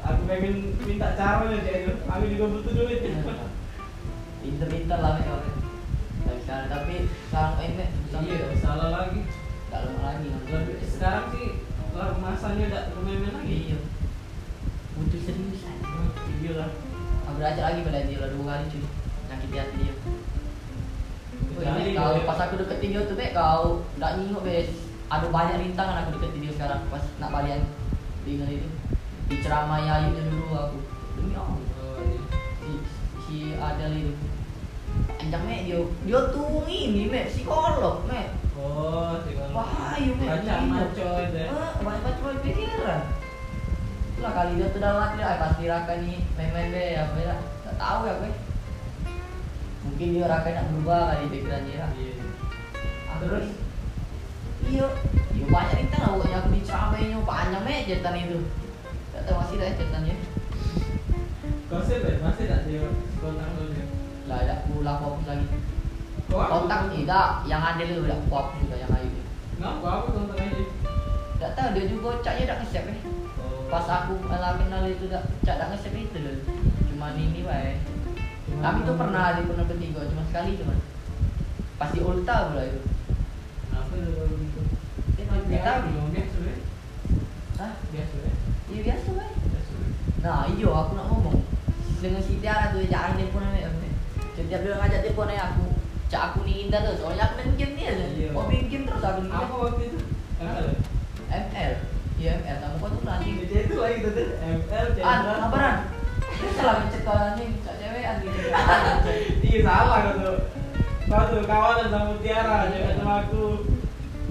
[0.02, 3.00] aku pengen minta caranya cek aku juga butuh duit.
[3.02, 3.34] Iya,
[4.42, 5.40] Pinter-pinter lah kau.
[6.22, 6.96] nggak bisa tapi
[7.30, 7.86] sekarang ini?
[8.12, 9.22] Iya salah lagi.
[9.70, 11.48] Nggak lama lagi lebih sekarang sih
[12.22, 13.56] masanya tak ke mana lagi.
[13.72, 13.78] Iya.
[14.98, 15.88] Butuh serius aja
[16.42, 16.70] iya lah
[17.26, 18.84] Aku belajar lagi pada dia lah dua kali cuy.
[19.32, 19.94] Sakit hati dia.
[21.62, 24.70] Dia- pas aku deketin dia tuh mek kau nggak nyingok bes.
[25.12, 27.62] Ada banyak rintangan aku deketin dia sekarang pas nak balian
[28.24, 28.70] dengan itu.
[29.30, 30.78] Diceramai ayunya dulu aku.
[31.20, 31.60] Demi Allah.
[31.60, 32.22] oh, iya.
[32.62, 32.72] si
[33.26, 34.14] si Adel itu
[35.22, 41.38] anjang mek dia dia tuh ini mek psikolog mek oh kalau mek baca maco itu
[41.38, 43.02] ya Eh, banyak banget cuma pikiran
[44.22, 48.00] lah kali dia tuh dalam hati pasti Raka nih main-main be apa ya nggak tahu
[48.06, 48.32] ya gue
[49.82, 51.86] mungkin dia Raka nak berubah kali pikiran dia.
[51.98, 52.14] Iya.
[53.12, 53.46] Aku Terus?
[53.46, 53.52] nih,
[54.70, 54.88] iya.
[55.32, 56.10] Iya banyak rintan lah.
[56.16, 57.18] Pokoknya aku diceramainnya.
[57.26, 58.40] Panjang mek cetan itu
[59.12, 60.16] nggak tahu masih cetannya
[61.72, 62.20] kau sih Ben?
[62.20, 62.84] masih tak dia
[63.24, 63.88] kontak lu dia?
[64.28, 65.48] Lah ada pulang fokus lagi.
[66.28, 69.12] Aku kontak tidak yang ada itu udah pop juga yang ayu
[69.62, 70.64] ngapa aku kontak aja
[71.38, 71.70] tidak tahu.
[71.78, 73.00] Dia juga caknya tidak nge-save eh.
[73.40, 73.68] oh.
[73.70, 76.36] pas aku malah kenal itu tidak cak tidak nge-save itu loh
[76.92, 77.56] cuma ini Cuma
[78.62, 80.74] kami tuh pernah di pernah bertiga cuma sekali cuma
[81.82, 82.82] pas di ulta pula itu
[83.72, 84.60] Kenapa lu kalau gitu?
[85.32, 85.80] Nggak tahu.
[85.88, 86.56] Belum biasa ya?
[87.58, 87.72] Hah?
[87.90, 88.32] Biasa ya?
[88.72, 89.28] iya biasa ya?
[90.22, 91.42] nah iyo aku nak ngomong
[91.98, 93.74] dengan si Tiara tuh jarang telepon aja
[94.38, 95.66] setiap dia ngajak telepon aja aku
[96.14, 99.02] cak aku nih indah tuh soalnya aku main game nih aja mau main game terus
[99.02, 100.00] aku nih Apa waktu itu?
[100.38, 100.68] ML?
[101.26, 101.74] ML
[102.22, 105.18] iya ML kamu kok tuh nanti itu lagi tuh tuh ML Ah,
[105.50, 105.76] kabaran?
[106.54, 107.46] Salah kalau ini
[108.20, 109.16] cewek andi.
[109.48, 110.38] Iya salah kau tuh.
[111.08, 113.44] Kau tuh kawanan sama Tiara, jangan sama aku.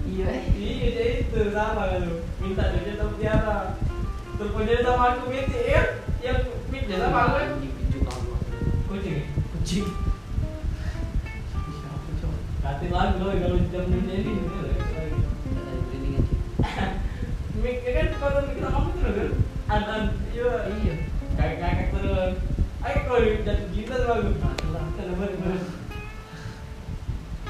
[0.09, 0.29] Iya.
[0.57, 2.19] Iya dia itu salah kau tuh.
[2.41, 3.59] Minta dia sama Tiara.
[4.37, 5.83] Teleponnya sama aku minta ya.
[6.21, 6.39] Yang
[6.69, 7.49] minta sama aku kan.
[8.91, 9.23] Kucing.
[9.55, 9.87] Kucing.
[9.87, 9.91] ya?
[12.05, 12.35] Kucing.
[12.61, 14.85] Katin lagi loh kalau jam ini ini ini lagi.
[17.61, 19.31] Mik kan kau tuh kita kamu tuh kan.
[19.71, 20.51] Anan iya.
[20.69, 20.95] Iya.
[23.11, 23.99] Kau jatuh cinta.
[24.07, 24.23] Kalau
[25.19, 25.59] boleh.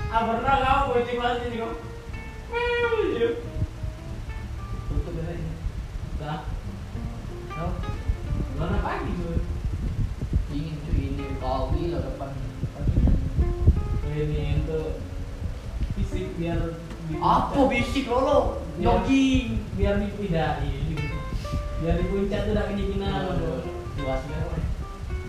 [0.08, 1.60] Ah pernah kamu masih nih
[3.12, 3.28] iya.
[4.88, 5.52] Tutup ya ini.
[6.16, 6.48] Nah,
[7.60, 7.76] Oh,
[8.56, 9.44] mana pagi tuh?
[10.48, 12.32] dingin cuy ini kau bilang depan.
[14.08, 14.96] Ini untuk
[16.00, 16.72] fisik biar
[17.20, 18.64] Apa bisik lolo?
[18.80, 19.60] Biar- Jogging.
[19.76, 21.04] biar di tidak iya.
[21.84, 23.60] biar di puncak tuh udah kedinginan loh.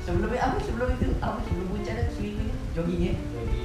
[0.01, 3.13] Sebelum apa sebelum itu apa sebelum puncak ada seminggu ya jogging ya.
[3.13, 3.61] Jadi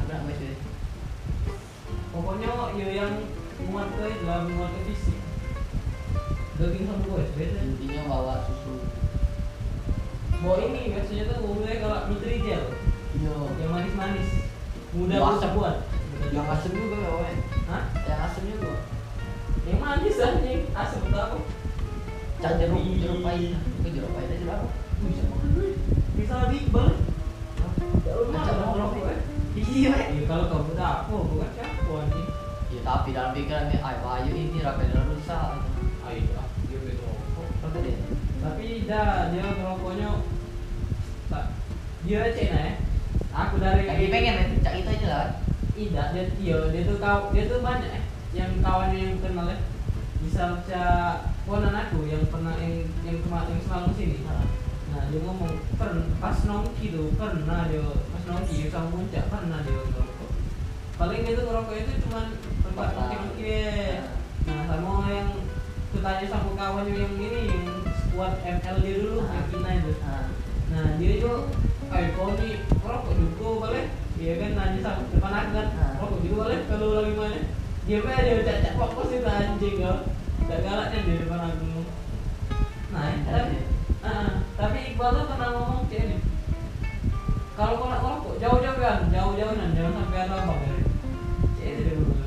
[0.00, 0.48] Aku nak baca.
[2.10, 3.12] pokoknya ya yang
[3.70, 5.18] muat ke itu lah muat ke fisik.
[6.58, 7.60] Daging sama gue beda.
[7.62, 8.74] Intinya bawa susu.
[10.42, 12.64] Bawa ini biasanya tuh ngomongnya kalau Nutrijel
[13.10, 13.34] Iya.
[13.60, 14.28] yang manis-manis.
[14.90, 15.50] Mudah Yang buat asam.
[15.54, 15.76] buat.
[16.34, 17.32] Yang asem juga ya.
[17.70, 17.82] Hah?
[18.06, 18.72] Yang asem juga.
[19.66, 21.38] Yang manis anjing, asam tahu.
[22.40, 23.52] Cak jeruk, jeruk pahit.
[23.52, 24.68] Itu jeruk pahit aja berapa?
[25.04, 25.76] Bisa makan duit.
[26.16, 26.88] Bisa lebih bal.
[28.00, 29.20] Ya lu mah eh.
[29.60, 29.92] Iya.
[30.16, 32.28] Iya kalau kau udah aku bukan siapa anjing.
[32.72, 35.68] Ya tapi dalam pikiran ay bayu ini rakyat rusak.
[36.08, 37.46] Ayo ah, dia betul rokok.
[37.60, 37.96] Rakyat deh.
[38.40, 40.08] Tapi dah dia ngerokoknya
[41.28, 41.44] tak
[42.08, 42.72] dia Cina ya.
[43.30, 45.28] Aku dari Lagi pengen men, cak itu aja lah.
[45.76, 49.60] Ida dia iya dia tuh kau dia tuh banyak ya yang kawannya yang kenal ya.
[50.24, 54.16] Misal cak ponan aku yang pernah yang yang kemarin yang semalam sini.
[54.90, 59.74] Nah dia ngomong pernah pas nongki tuh pernah dia pas nongki sama puncak pernah dia
[59.76, 60.30] ngerokok.
[61.00, 62.20] Paling dia tuh ngerokok itu cuma
[62.64, 63.58] tempat nongki nongki.
[64.46, 65.30] Nah sama yang
[65.90, 69.30] kutanya sama kawannya yang ini yang squad ML dia dulu Ah.
[69.34, 69.92] yang Kina itu.
[70.00, 70.24] Nah,
[70.70, 71.50] Nah dia juga,
[71.90, 73.84] ayo kau nih ngerokok juga boleh?
[74.20, 75.92] Iya kan nanya sama depan aku kan, Ah.
[75.98, 77.40] rokok juga boleh kalau lagi mana?
[77.90, 79.98] Dia mah dia cacak fokus itu anjing kau,
[80.50, 81.86] tak galaknya di depan aku.
[82.90, 83.56] Nah, tapi,
[84.02, 86.16] ah, tapi Iqbal tuh pernah ngomong kayak ini.
[87.54, 90.74] Kalau kau nak ngerokok jauh-jauhan, jauh-jauhan, jangan sampai ada abang ya.
[91.54, 92.18] Kayak itu dia ngomong.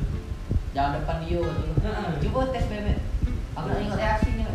[0.71, 1.69] jangan depan dia betul.
[1.83, 2.09] Heeh.
[2.23, 2.99] Coba tes memet.
[3.59, 4.47] Aku nak tengok reaksinya.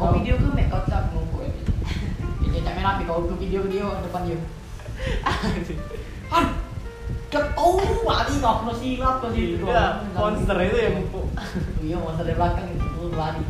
[0.00, 1.44] Kau Kau- video ke mek kau tak ngumpul.
[2.40, 4.40] Ini cak main api kau video dia depan dia.
[7.32, 9.64] Mati kau kena silap kau situ.
[9.64, 11.26] Iya, monster itu yang empuk.
[11.80, 13.42] Iya, monster dari belakang itu lari.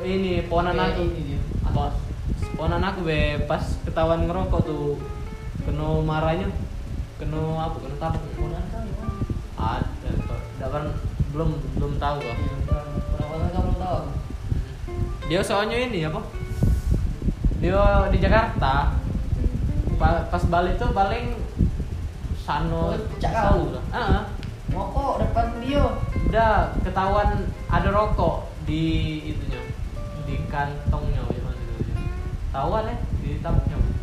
[0.00, 1.02] Ini ponan aku.
[1.02, 1.40] ini dia.
[1.64, 1.90] Apa?
[2.54, 4.94] Ponan aku be pas ketahuan ngerokok tuh
[5.62, 6.46] kena marahnya
[7.16, 9.08] kena apa kena tabok Ponan mana?
[9.56, 10.10] ada
[10.56, 12.36] Nggak pernah- belum belum tahu kok
[13.12, 13.98] pernah kamu belum tahu?
[15.26, 16.20] dia soalnya ini apa
[17.58, 17.76] dia
[18.08, 18.94] di Jakarta
[19.96, 21.34] Pa- pas balik tuh paling
[22.46, 23.74] sano Oh, cak kau?
[23.74, 24.22] lah ah
[24.66, 25.82] Rokok depan dia.
[26.26, 27.30] udah ketahuan
[27.66, 28.82] ada rokok di
[29.24, 29.62] itunya
[30.22, 31.94] di kantongnya gimana itu
[32.50, 33.28] tahuan ya di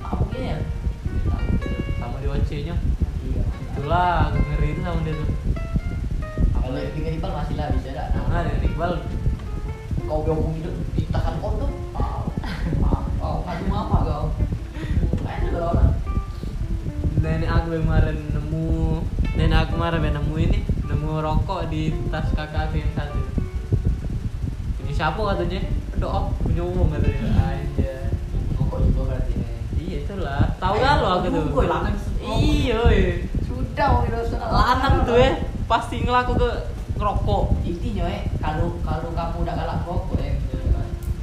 [0.03, 0.59] Apa gini ya?
[1.97, 2.75] sama di OC nya
[3.23, 3.43] Iya.
[3.69, 5.29] itulah ngeri itu sama dia tuh
[6.53, 8.07] Kalau yang bikin Iqbal masih lah bisa dah.
[8.27, 8.93] nah dia Iqbal
[10.03, 11.71] kau bilang hidup di tahan kondom.
[11.91, 12.27] Mau,
[12.79, 14.25] mau, mau, ngadu apa kau?
[15.23, 15.92] Enak kalau orang.
[17.23, 18.65] Nenek aku yang kemarin nemu
[19.33, 21.81] nenek aku kemarin yang nemu ini nemu rokok di
[22.11, 23.21] tas kakak aku yang satu
[24.77, 25.61] punya siapa katanya
[25.95, 27.93] doa punya umum katanya aja
[28.59, 29.33] Rokok juga berarti.
[29.39, 29.57] eh.
[29.79, 31.43] iya itulah tahu kan lo aku tuh
[32.23, 32.81] iya.
[33.43, 33.87] Sudah
[34.51, 35.31] lanang tuh ya
[35.65, 36.49] pasti ngelaku ke
[36.93, 40.35] ngerokok Intinya eh kalau kalau kamu udah galak rokok kan.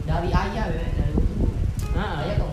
[0.04, 1.46] dari ayah ya dari ibu.
[1.94, 2.26] Nah.
[2.26, 2.49] Ayah kamu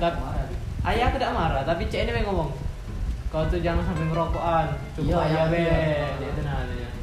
[0.00, 2.50] Tapi- ayah tidak marah tapi cek ini ngomong.
[3.30, 4.66] Kau tuh jangan sampai ngerokokan.
[4.96, 5.60] Cukup Iya, ayah iya, be.
[5.62, 6.08] iya.
[6.18, 6.58] Dia itu nah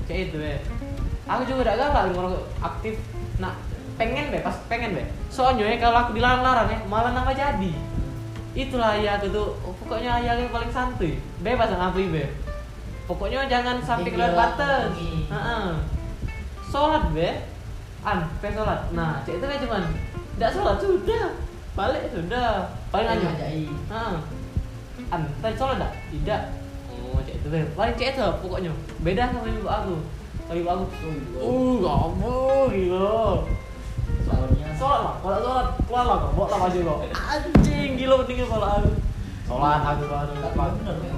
[0.10, 0.54] cek itu be.
[1.28, 2.96] Aku juga tidak galak ngerokok aktif.
[3.38, 3.54] Nah
[3.96, 4.40] pengen be.
[4.44, 5.04] Pas pengen be.
[5.30, 7.72] Soalnya ya kalau aku dilarang-larang ya malah nambah jadi.
[8.58, 9.54] Itulah ayah aku tuh.
[9.62, 11.22] Oh, pokoknya ayah yang paling santuy.
[11.40, 12.26] Bebas ngapain be.
[13.08, 14.92] Pokoknya jangan sampai kelewat lah, batas.
[15.32, 15.68] Heeh.
[16.68, 17.30] sholat be.
[18.04, 18.90] An pe sholat.
[18.92, 19.84] Nah cek itu be cuman.
[20.36, 21.26] Tidak sholat sudah.
[21.78, 23.64] Balik sudah paling aja Ngajai.
[23.92, 24.20] Ah.
[25.14, 25.94] An, tadi sholat enggak?
[26.10, 26.42] Tidak.
[26.92, 27.64] Oh, cek itu deh.
[27.78, 28.72] Paling cek itu pokoknya.
[29.06, 29.96] Beda sama ibu aku.
[30.48, 30.86] Kalau ibu aku,
[31.44, 32.38] uh, kamu
[32.72, 33.20] gila.
[34.24, 37.00] Soalnya Sholat lah, kalau sholat keluar lah kok, bawa lah maju kok.
[37.18, 38.92] Anjing gila pentingnya kalau aku.
[39.48, 40.34] Sholat aku baru.
[40.38, 41.14] tapi bener ya.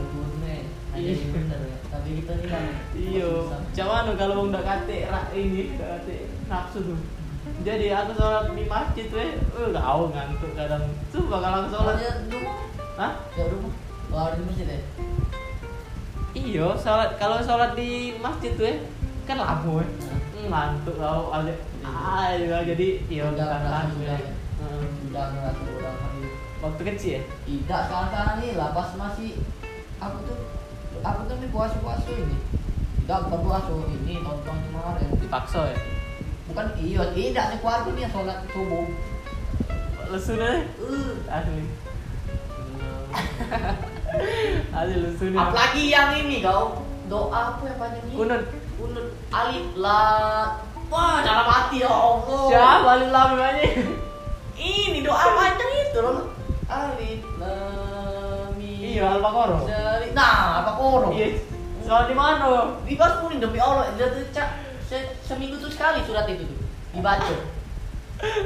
[0.96, 1.14] Iya.
[1.14, 1.76] Iya bener ya.
[1.90, 2.64] Tapi kita nih kan.
[2.96, 3.32] Iyo,
[3.76, 6.18] cuman kalau nggak kate rak ini, nggak kate
[6.50, 7.00] nafsu tuh.
[7.60, 9.36] Jadi aku sholat di masjid tuh, eh,
[9.76, 10.84] kau ngantuk kadang.
[11.12, 12.56] Coba kalau aku sholat, di rumah.
[12.96, 13.14] hah?
[13.36, 13.74] Ya rumah.
[14.08, 14.80] Kalau di masjid ya.
[16.30, 18.76] Iya, sholat kalau sholat di masjid tuh ya
[19.28, 19.88] kan lama ya.
[20.50, 21.54] Ngantuk tau aja.
[21.84, 24.18] Ah, juga jadi iya Udah, bukan udah, lagu udah.
[24.18, 24.34] ya.
[25.10, 25.94] Udah ngerasa udah.
[26.60, 27.22] Waktu kecil ya?
[27.46, 29.32] Tidak sekarang sekarang nih lah pas masih
[30.00, 30.40] aku tuh
[31.04, 32.38] aku tuh nih puasa puasa ini.
[33.04, 35.08] Tidak bukan puasa ini tonton kemarin.
[35.20, 35.78] Dipaksa ya.
[36.50, 38.86] Bukan iya tidak nih keluarga nih sholat subuh.
[40.10, 40.58] Lesu deh.
[40.82, 41.64] Uh, Asli.
[44.78, 45.38] Asli lesu nih.
[45.38, 48.16] apalagi yang ini kau doa apa yang panjang ini?
[48.18, 48.44] Kunut.
[48.78, 50.02] Kunut alif la
[50.90, 52.42] Wah, dalam hati ya Allah.
[52.50, 53.66] Siapa alif lam mim aja?
[54.58, 56.34] Ini doa panjang itu loh.
[56.66, 58.58] Alif lam.
[58.90, 59.62] Iya, Al-Baqarah.
[59.70, 61.14] Seri- Nah, apa koro?
[61.14, 61.38] Iya.
[61.86, 62.74] Sholat di mana?
[62.90, 64.50] Di pas demi Allah, dia tuh cak
[64.90, 66.60] se- seminggu tuh sekali surat itu tuh
[66.92, 67.36] dibaca.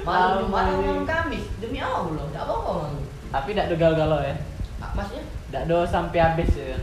[0.03, 2.99] Malam Jumat atau malam Kamis demi Allah, tidak malu.
[3.31, 4.35] Tapi tidak do galau ya.
[4.77, 6.77] Ah, Maksudnya Tidak do sampai habis ya.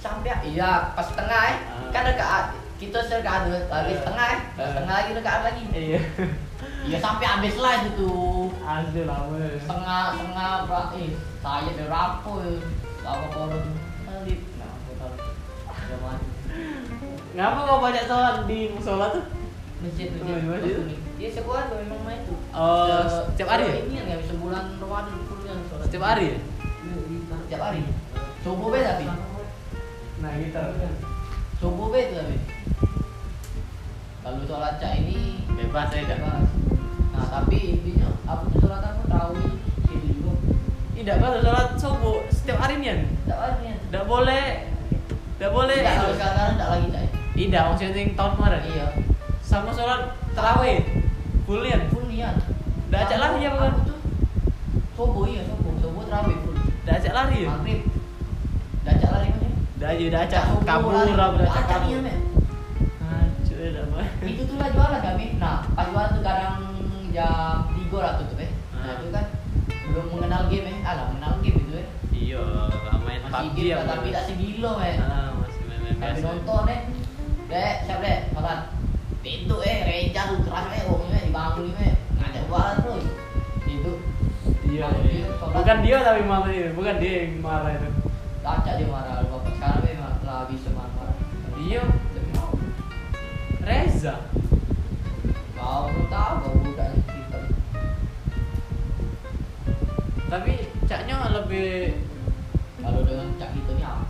[0.00, 1.56] sampai iya pas tengah eh.
[1.68, 1.92] Ah.
[1.92, 2.44] kan dekat
[2.80, 4.02] kita dekat habis Eh.
[4.02, 4.40] tengah eh.
[4.56, 4.74] pas Eh.
[4.74, 6.00] tengah lagi dekat lagi Iya.
[6.82, 9.60] iya sampai habis lah itu tuh Asli lah weh.
[9.60, 11.12] setengah setengah berapa eh
[11.44, 12.52] saya berapa ya
[13.04, 13.60] apa kalau
[17.30, 19.24] Ngapa kau banyak sholat di musola tuh?
[19.80, 20.76] masjid Oh, di masjid?
[20.76, 23.74] masjid iya sebulan tuh memang main tuh Oh, Se- setiap hari ya?
[23.80, 26.38] ini yang sebulan Ramadan full yang sholat Setiap hari ya?
[27.40, 27.80] setiap hari
[28.40, 29.04] coba be tapi
[30.20, 30.62] Nah gitu.
[31.58, 32.36] coba be tuh tapi
[34.20, 35.18] kalau sholat cak ini
[35.50, 36.18] Bebas ya dah.
[36.18, 36.48] bebas
[37.10, 39.32] nah tapi intinya aku tuh sholat aku tahu
[39.86, 40.32] itu juga
[40.94, 43.00] Tidak kalau sholat subuh setiap hari nih.
[43.24, 44.46] tidak hari ya Tidak boleh.
[45.36, 45.78] Tidak boleh.
[45.78, 47.02] tidak kalau sekarang tidak lagi cak
[47.40, 48.62] Tidak, maksudnya yang tahun kemarin.
[48.66, 48.86] iya
[49.40, 50.00] Sama sholat
[50.30, 50.84] terawih.
[51.42, 51.88] Bulian.
[51.88, 52.36] full niat
[52.86, 53.70] Dah ajak lari ya, bukan?
[53.70, 53.98] Aku tuh
[54.92, 57.48] sobo iya sobo sobo terawih full Dah ajak lari ya?
[57.50, 57.80] maghrib
[58.80, 61.12] dah ajak lari mana Dah aja dah ajak kabur lari.
[61.12, 61.88] lah, dah ajak kabur.
[61.90, 62.12] iya,
[64.22, 66.54] itu tuh lah jualan kami nah pas jualan tuh kadang
[67.10, 68.96] jam tiga lah tutup eh nah Ah.
[68.96, 69.24] itu kan
[69.86, 72.42] belum mengenal game eh alah mengenal game itu eh Iya,
[73.00, 73.76] main masih PUBG game ya.
[73.82, 76.26] tapi tak segilo eh Ah, masih main-main tapi biasa.
[76.26, 76.80] nonton eh
[77.50, 78.58] dek siap dek makan
[79.20, 83.06] pintu eh reja tuh keras eh wongnya eh dibangun eh ngajak jualan terus
[83.66, 83.92] itu
[84.70, 85.26] Iya, iya.
[85.26, 87.90] dia Bukan dia tapi marah itu, bukan dia yang marah itu.
[88.40, 91.10] Acak dia marah bapak sekarang memang lah bisa marah
[91.58, 91.82] Iya.
[92.38, 92.54] Allah.
[93.60, 94.14] Reza.
[95.52, 97.40] kau belum tahu kau budak kita
[100.30, 100.52] Tapi
[100.88, 101.98] caknya lebih
[102.80, 104.09] kalau dengan cak kita ni apa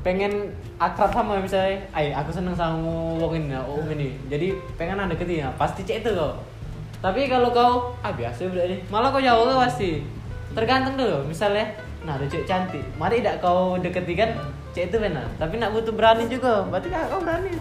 [0.00, 0.48] pengen
[0.80, 2.80] akrab sama misalnya, ay aku seneng sama
[3.20, 6.40] wong ini, om ini, jadi pengen ada ketia, pasti cek itu kau.
[7.04, 10.04] Tapi kalau kau, ah biasa udah ini, malah kau jauh kau pasti.
[10.56, 14.32] Tergantung dulu, misalnya, nah ada cewek cantik, mari tidak kau deketi kan,
[14.72, 15.28] cek itu benar.
[15.36, 17.52] Tapi nak butuh berani juga, berarti kan kau berani.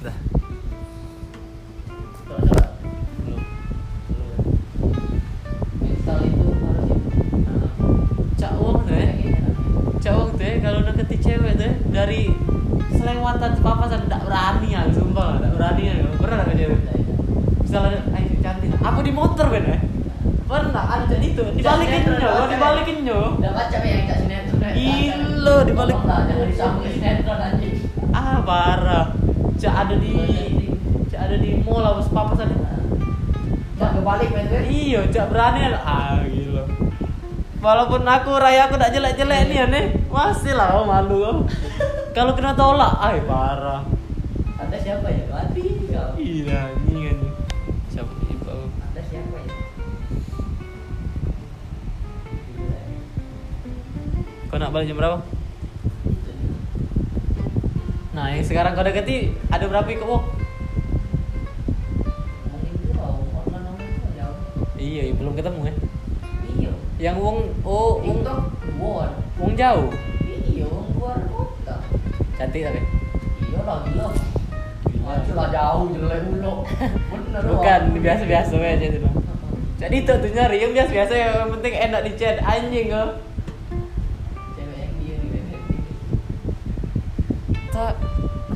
[0.00, 0.16] Dah,
[11.00, 12.28] deketi cewek tuh ya, dari
[12.92, 16.76] selewatan papasan tidak berani ya, sumpah tidak berani ya, pernah nggak cewek?
[16.76, 17.12] Udah, itu.
[17.64, 18.68] misalnya ayo cantik.
[18.84, 19.80] Aku di motor ben eh
[20.44, 24.70] pernah ada jadi itu dibalikin baca, dibalikin udah baca Be, yang cak sinetron ya.
[24.76, 25.96] Gila, dibalik.
[26.04, 26.20] Lah,
[28.12, 29.06] ah parah.
[29.56, 30.12] Cak ada di
[31.08, 32.56] cak ada di mall apa papa sana
[33.80, 35.60] cak kebalik tuh iya cak berani.
[35.64, 36.39] Ada ah gila
[37.60, 39.84] walaupun aku raya aku tak jelek jelek nih aneh.
[40.08, 41.38] Masih lah oh, malu oh.
[42.16, 43.82] kalau kena tolak ah parah.
[44.58, 45.24] Anda siapa ya?
[45.28, 46.16] Mati kau.
[46.16, 47.18] Gila ini kan
[47.92, 49.54] siapa ibu anda siapa ya?
[54.50, 55.18] Kau nak balik jam berapa?
[58.10, 60.39] Nah yang sekarang kau deketi ada berapa ikut
[69.70, 69.88] jauh.
[70.44, 71.74] iya luar kota
[72.34, 72.80] Cantik tapi.
[73.40, 74.08] iya lah gila
[75.00, 76.54] Maju lah jauh jelek mulu
[77.10, 78.00] bener Bukan Wak.
[78.00, 78.98] biasa-biasa aja itu.
[78.98, 79.14] mah.
[79.80, 83.10] Jadi itu tuh nyari yang biasa-biasa yang penting enak di chat anjing kok.
[84.52, 84.90] bebek
[87.70, 87.94] Tak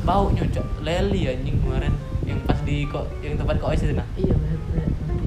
[0.02, 4.04] bau nyocok leli anjing kemarin yang pas di kok yang tempat kois itu nah.
[4.14, 4.36] iya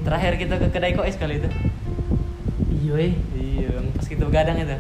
[0.03, 1.49] Terakhir kita ke kedai kois kali itu.
[2.77, 4.77] iya eh Iya, yang pas kita begadang itu.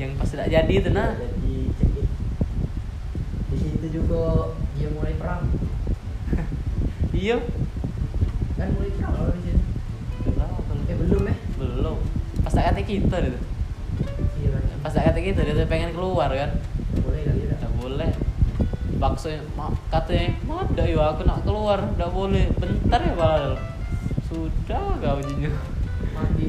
[0.00, 1.12] Yang pas tidak jadi itu nah.
[1.12, 1.56] jadi
[3.50, 4.48] di situ juga
[4.80, 5.44] dia mulai perang
[7.20, 7.36] Iya.
[8.56, 9.60] kan mulai perang kalau di situ
[10.24, 11.96] Belum, eh belum eh Belum.
[12.40, 13.40] Pas tak kata kita itu.
[14.40, 16.50] iya kan Pas tak kata kita dia pengen keluar kan.
[17.04, 18.10] boleh ya Tidak boleh.
[18.96, 19.32] Bakso
[19.88, 22.52] katanya, ada ya aku nak keluar, tidak boleh.
[22.60, 23.56] Bentar ya padahal.
[24.28, 25.48] Sudah kau jinyo.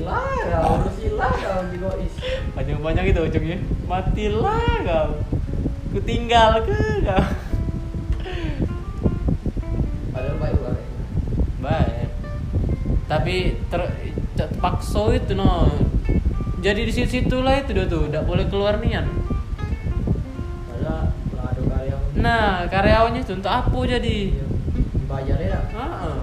[0.02, 2.16] Matilah ya urusilah kau is
[2.58, 3.58] Panjang-panjang itu ujungnya.
[3.86, 5.10] Matilah kau.
[5.94, 7.24] Ku tinggal ke kau.
[10.12, 10.86] padahal baik banget
[11.62, 12.08] Baik.
[13.06, 13.36] Tapi
[13.70, 13.82] ter
[14.34, 15.70] terpaksa itu no.
[16.62, 19.10] Jadi di situ lah itu dia tuh, tidak boleh keluar nian.
[22.22, 24.30] Nah, karyawannya itu untuk apa jadi?
[24.30, 24.46] Iya.
[24.94, 26.18] dibayar ya Heeh.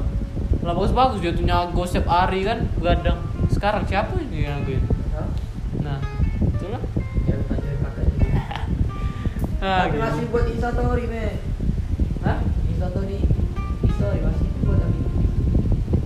[0.62, 3.18] Lah bagus-bagus dia tuh nyago setiap hari kan begadang.
[3.58, 4.82] Sekarang siapa ini yang ngaguin?
[5.10, 5.26] Hah?
[5.82, 5.98] Nah,
[6.40, 6.82] itulah.
[7.26, 8.28] ya lu tanya kakak juga
[9.60, 10.00] Ah, tapi gitu.
[10.00, 11.24] masih buat instastory me
[12.22, 12.38] Hah?
[12.64, 13.18] instastory
[13.82, 14.98] instastory masih buat tapi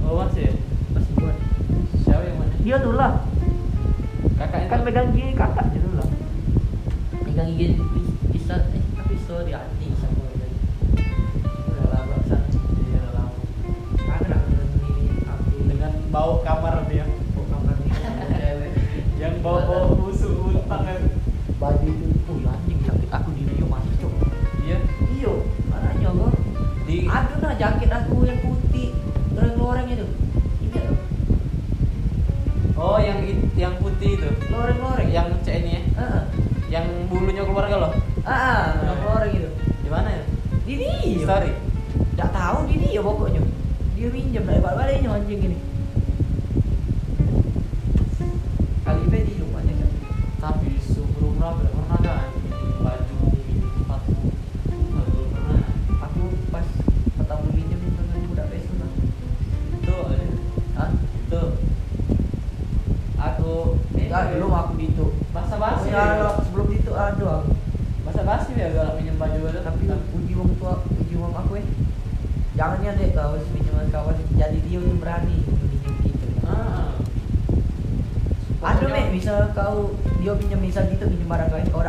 [0.03, 0.53] Oh, masih ya?
[0.91, 1.37] masih buat
[2.03, 2.55] Siapa yang mana?
[2.59, 3.13] dia tuh lah
[4.35, 4.85] Kakaknya kan tuh?
[4.89, 6.09] megang gigi kakak gitu lah
[7.23, 7.77] megang gigi
[8.33, 8.55] bisa
[37.23, 37.91] Yang bulunya keluar kalau.
[38.27, 39.51] ah ah loreng-loreng itu
[39.87, 40.23] Di mana ya?
[40.67, 41.23] di dia.
[41.23, 41.55] Story.
[42.19, 43.41] Nggak tahu di dia pokoknya.
[43.95, 45.59] Dia pinjam dari balik-baliknya anjing ini.
[48.83, 49.91] Kali be di rumahnya kan
[50.43, 51.63] Tapi sebelum berapa
[80.73, 81.85] misal gitu barang kau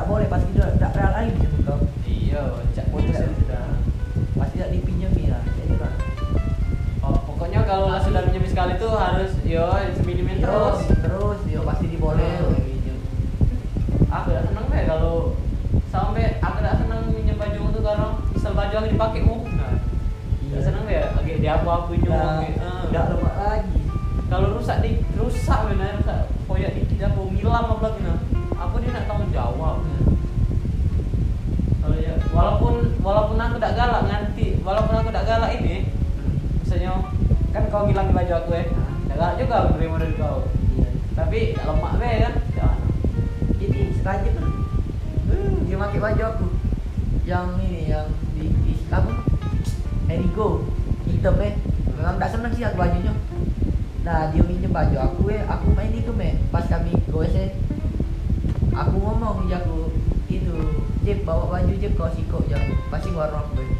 [59.50, 59.92] ya aku
[60.30, 60.56] itu
[61.04, 63.72] Jep bawa baju Jep kau siko jam pasti warna aku eh.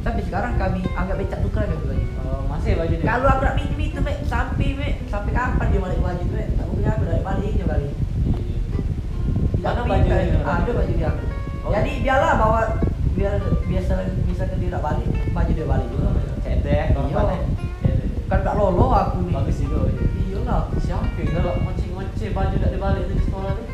[0.00, 2.04] Tapi sekarang kami anggap becak tukar gitu baju.
[2.24, 6.22] oh, masih baju Kalau aku minjem itu me, sampai me, sampai kapan dia balik baju
[6.24, 6.44] itu me?
[6.56, 7.88] Aku punya aku dari balik aja kali.
[9.60, 10.40] Mana Tapi baju dia?
[10.40, 11.10] Ada baju dia.
[11.60, 11.70] Oh.
[11.76, 12.60] Jadi biarlah bawa
[13.12, 13.34] biar
[13.68, 13.92] biasa
[14.24, 16.08] bisa ke dia tak balik, baju dia balik juga.
[16.40, 17.36] cetek korban Iya.
[17.36, 17.40] ya
[17.84, 18.08] Cetek.
[18.32, 19.34] Kan tak lolo aku nih.
[19.36, 19.68] bagus ya.
[20.16, 20.62] Iya lah.
[20.80, 23.64] siapa yang galak ngoceh-ngoceh baju tak dibalik di sekolah tu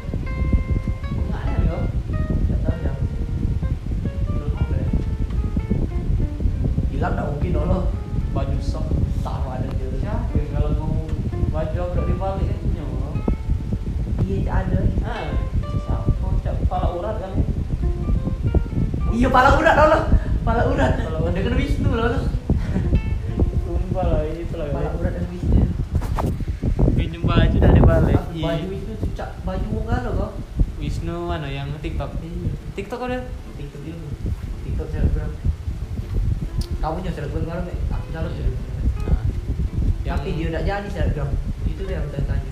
[6.96, 7.78] Hilang tak mungkin lolo.
[8.32, 8.84] baju sok
[9.20, 9.88] Sama ada dia.
[9.96, 11.08] siapa yang kalau ngomong
[11.48, 13.12] baju aku tak dibalik punya kau
[14.22, 14.78] Iya tak ada.
[15.02, 15.26] ah
[15.78, 17.32] siapa cak kepala urat kan
[19.10, 19.98] Iya pala urat lolo.
[20.42, 20.92] Pala urat.
[20.98, 21.32] Pala urat.
[21.32, 22.18] Dengan Wisnu lolo.
[23.58, 25.62] sumpah lah itu lah Pala urat dan Wisnu.
[26.92, 30.30] pinjem baju tak dibalik Aku Baju Wisnu tu cak baju munga lo kau.
[30.76, 32.52] Wisnu mana yang TikTok Iya.
[32.74, 33.24] TikTok ada
[33.54, 33.96] TikTok dia.
[34.62, 35.32] TikTok selebgram.
[36.86, 37.74] Kamu selebgram baru me?
[37.90, 38.62] Aku calon selebgram.
[39.10, 39.22] Nah,
[40.06, 41.28] yang Tapi dia tak jadi selebgram.
[41.66, 42.50] Itu dia yang saya tanya.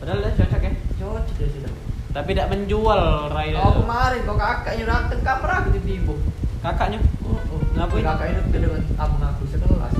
[0.00, 1.72] padahal dia cocok ya Cocok dia sudah.
[2.16, 6.16] tapi tidak menjual Rai Oh kemarin kau kakaknya datang kamar aku tiba-tiba.
[6.64, 7.60] kakaknya Oh, oh.
[7.76, 8.00] Ngapain?
[8.00, 9.94] Kakak itu dengan abang aku sekelas.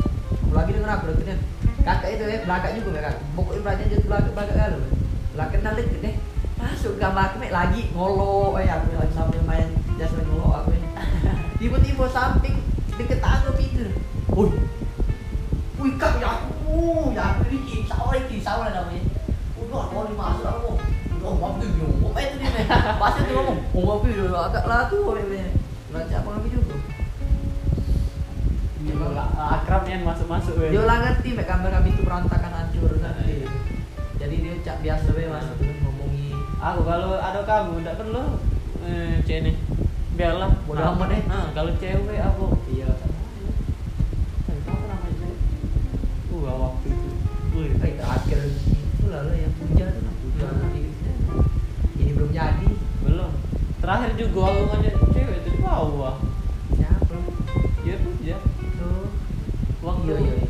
[0.48, 1.36] Apalagi dengan aku deketnya.
[1.84, 3.14] Kakak itu ya belakang juga ya kak.
[3.36, 4.72] Pokoknya belakang jadi belakang belakang kan.
[5.36, 6.14] Belakang kenal deket deh.
[6.56, 9.68] Masuk kamar aku lagi ngolo ya aku lagi sambil main
[10.00, 10.72] jas main ngolo aku.
[11.60, 12.56] Tiba-tiba samping
[12.96, 13.20] deket
[14.36, 14.60] mau tuh
[20.12, 20.76] mau ngomong,
[22.04, 22.12] mau
[24.44, 25.24] agak lah tuh apa
[26.52, 26.76] juga.
[29.36, 30.68] Akrab yang masuk-masuk ya.
[30.68, 33.48] Dia lah ngerti mek kami itu berantakan hancur nanti.
[34.20, 36.36] Jadi dia cak biasa masuk tuh ngomongi.
[36.60, 38.36] Aku kalau ada kamu tidak perlu
[38.84, 39.56] eh cek nih.
[40.16, 40.48] Biarlah.
[40.64, 41.20] Bodo Nah, amat deh.
[41.28, 42.55] Nah, kalau cewek aku
[46.46, 47.10] Uh, waktu itu.
[47.56, 49.90] Wih, Eh terakhir itu lah yang hujan
[50.38, 50.80] tuh nanti.
[51.96, 52.68] Ini belum jadi.
[53.02, 53.32] belum.
[53.78, 56.16] Terakhir juga aku ngajak cewek itu di bawah.
[56.72, 57.16] Siapa?
[57.82, 58.36] Ya puja.
[58.76, 59.06] Tuh.
[59.80, 60.34] Waktu Iya iya.
[60.34, 60.48] iya.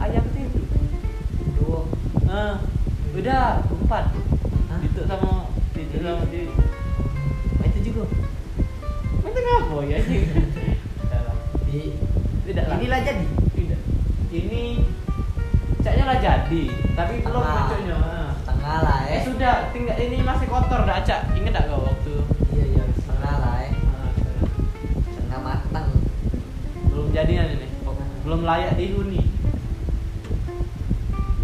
[0.00, 0.60] ayam itu.
[1.54, 1.80] Dua.
[2.24, 2.52] Nah,
[3.12, 4.04] udah empat.
[4.68, 4.80] Hah?
[4.80, 5.32] Itu sama
[5.72, 6.04] itu Iya.
[6.04, 6.40] sama di
[7.54, 8.02] Ah, itu juga.
[9.22, 9.98] Itu ngapa ya?
[11.68, 11.80] Di
[12.44, 12.76] Tidak lah.
[12.76, 13.26] inilah jadi.
[13.54, 13.80] Tidak.
[14.30, 14.62] Ini
[15.84, 16.64] caknya lah jadi,
[16.96, 18.00] tapi belum Tengah.
[18.00, 18.32] Ah.
[18.40, 19.22] Setengah lah Eh eh.
[19.28, 21.36] sudah, tinggal ini masih kotor dah cak.
[21.36, 22.14] Ingat tak kau waktu?
[22.56, 23.72] Iya iya setengah lah eh.
[23.92, 24.10] Ah,
[25.12, 25.88] Setengah matang.
[26.88, 27.68] belum jadian ini.
[28.24, 29.22] Belum layak dihuni.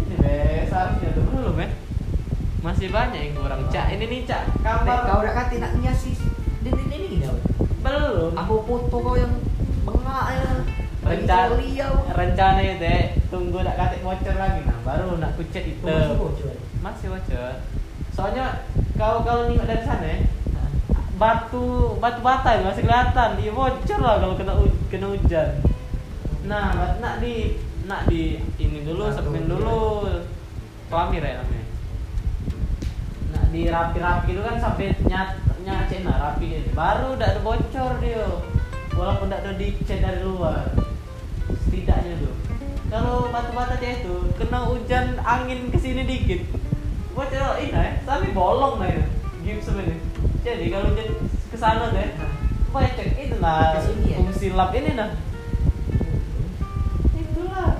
[0.01, 1.69] Ini be, seharusnya tuh belum ya.
[2.65, 3.61] Masih banyak yang kurang.
[3.69, 5.05] Cak, ini nih cak kamar.
[5.05, 6.19] kau udah kata nak nyasis
[6.61, 7.27] ini ini ini
[7.81, 8.33] belum.
[8.37, 9.33] Aku foto kau yang
[9.85, 10.49] bengak ya.
[11.01, 11.57] Rencana
[12.13, 14.61] rencana itu eh, tunggu nak katik bocor lagi.
[14.67, 15.87] Nah baru nak kucet itu.
[15.87, 16.55] Masih bocor.
[16.81, 17.53] masih bocor
[18.11, 18.67] soalnya
[18.99, 20.21] kau kalau nengok dari sana eh,
[21.15, 23.39] batu batu bata masih kelihatan.
[23.39, 24.53] Dia bocor lah kalau kena
[24.91, 25.49] kena hujan.
[26.45, 27.55] Nah nak di
[27.87, 29.41] nak di ini dulu iya.
[29.47, 29.81] dulu.
[30.91, 31.65] Kelamir ya namanya
[33.31, 37.39] nak di rapi rapi itu kan sampai nyat nyacet nah rapi ini baru udah ada
[37.39, 38.27] bocor dia.
[38.91, 40.67] Walaupun tidak ada dicat dari luar.
[41.63, 42.50] Setidaknya tuh
[42.91, 46.43] kalau batu bata dia itu kena hujan angin ke sini dikit.
[47.15, 49.07] Bocor ini ya tapi bolong lah ya
[49.47, 49.95] gipsum ini.
[50.43, 52.11] Jadi kalau hujan ke sana deh
[52.71, 54.17] banyak itu nah Ke sini ya?
[54.19, 55.15] fungsi lap ini nah
[57.15, 57.79] itulah.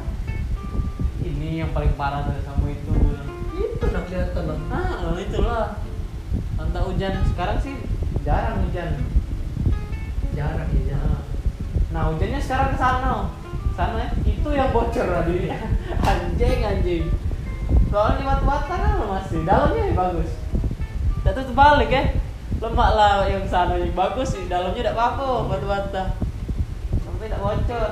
[1.28, 2.95] Ini yang paling parah tuh sama itu.
[3.59, 4.62] Itu nak kelihatan bang.
[4.72, 5.66] ah itulah.
[6.55, 7.20] Antara hujan.
[7.28, 7.76] Sekarang sih
[8.24, 8.95] jarang hujan.
[10.32, 11.24] Jarang ya jarang.
[11.91, 12.80] nah hujannya sekarang ke
[13.76, 14.07] sana ya.
[14.28, 15.49] itu yang bocor tadi
[16.09, 17.05] anjing anjing.
[17.91, 20.30] Soalnya batu bata kan masih dalamnya ya bagus.
[21.22, 22.03] Tidak tuh terbalik ya.
[22.61, 26.03] Lemak lah yang sana yang bagus di dalamnya tidak apa-apa batu bata
[27.01, 27.91] sampai tidak bocor.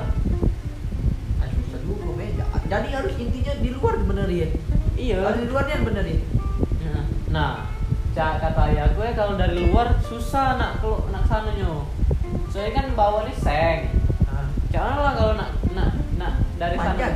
[2.70, 4.48] Jadi harus intinya di luar bener ya?
[4.94, 5.26] Iya.
[5.26, 6.20] Harus di luarnya bener ya?
[7.30, 7.70] Nah
[8.10, 11.86] cak kata ayahku ya kalau dari luar susah nak kalau nak sana nyo
[12.50, 13.80] soalnya kan bawa nih seng.
[14.26, 15.50] Nah, cak mana lah kalau nak
[16.60, 17.08] dari sana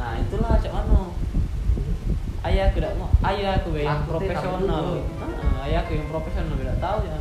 [0.00, 1.12] nah itulah cak mana
[2.46, 3.10] ayahku tidak mau.
[3.26, 4.84] Ayahku yang Takutnya profesional.
[4.86, 7.18] takut Ah, ayahku yang profesional tidak tahu ya.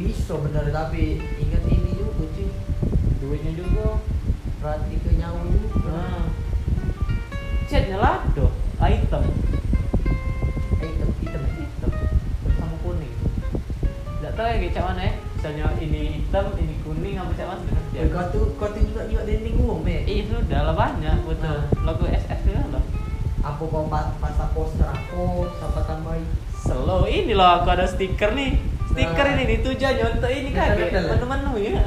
[0.00, 2.48] Bisa bener tapi ingat ini juga cuy
[3.20, 4.00] duitnya juga.
[4.64, 5.92] Berarti ke nyawa juga.
[5.92, 6.24] Nah
[7.68, 8.46] catnya lado
[8.80, 9.24] item.
[10.80, 11.92] Item item hitam hitam
[12.56, 13.14] sama kuning.
[14.18, 18.12] Tidak tahu ya kayak mana ya misalnya ini hitam ini kuning apa dengan dia Eh,
[18.12, 21.48] kau tuh kau tuh juga juga dinding umum ya iya sudah lah banyak betul.
[21.48, 21.64] Nah.
[21.80, 22.84] logo SS itu lah
[23.40, 26.28] apa kau pas pasang poster aku siapa tambahin?
[26.60, 28.60] Slow ini loh aku ada stiker nih.
[28.92, 29.32] Stiker Nah.
[29.32, 31.80] ini ditujuan untuk ini kan menu-menu ya.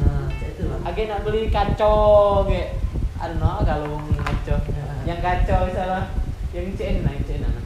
[0.00, 0.80] Nah itu lah.
[0.88, 2.80] Agak nak beli kacau kayak
[3.20, 5.04] don't know kalau kacau Nah.
[5.04, 6.16] yang kacau misalnya
[6.56, 7.64] yang CN nah yang CN nah.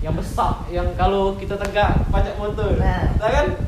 [0.00, 2.72] yang besar yang kalau kita tegak pajak motor.
[2.80, 3.04] Nah.
[3.20, 3.65] Kan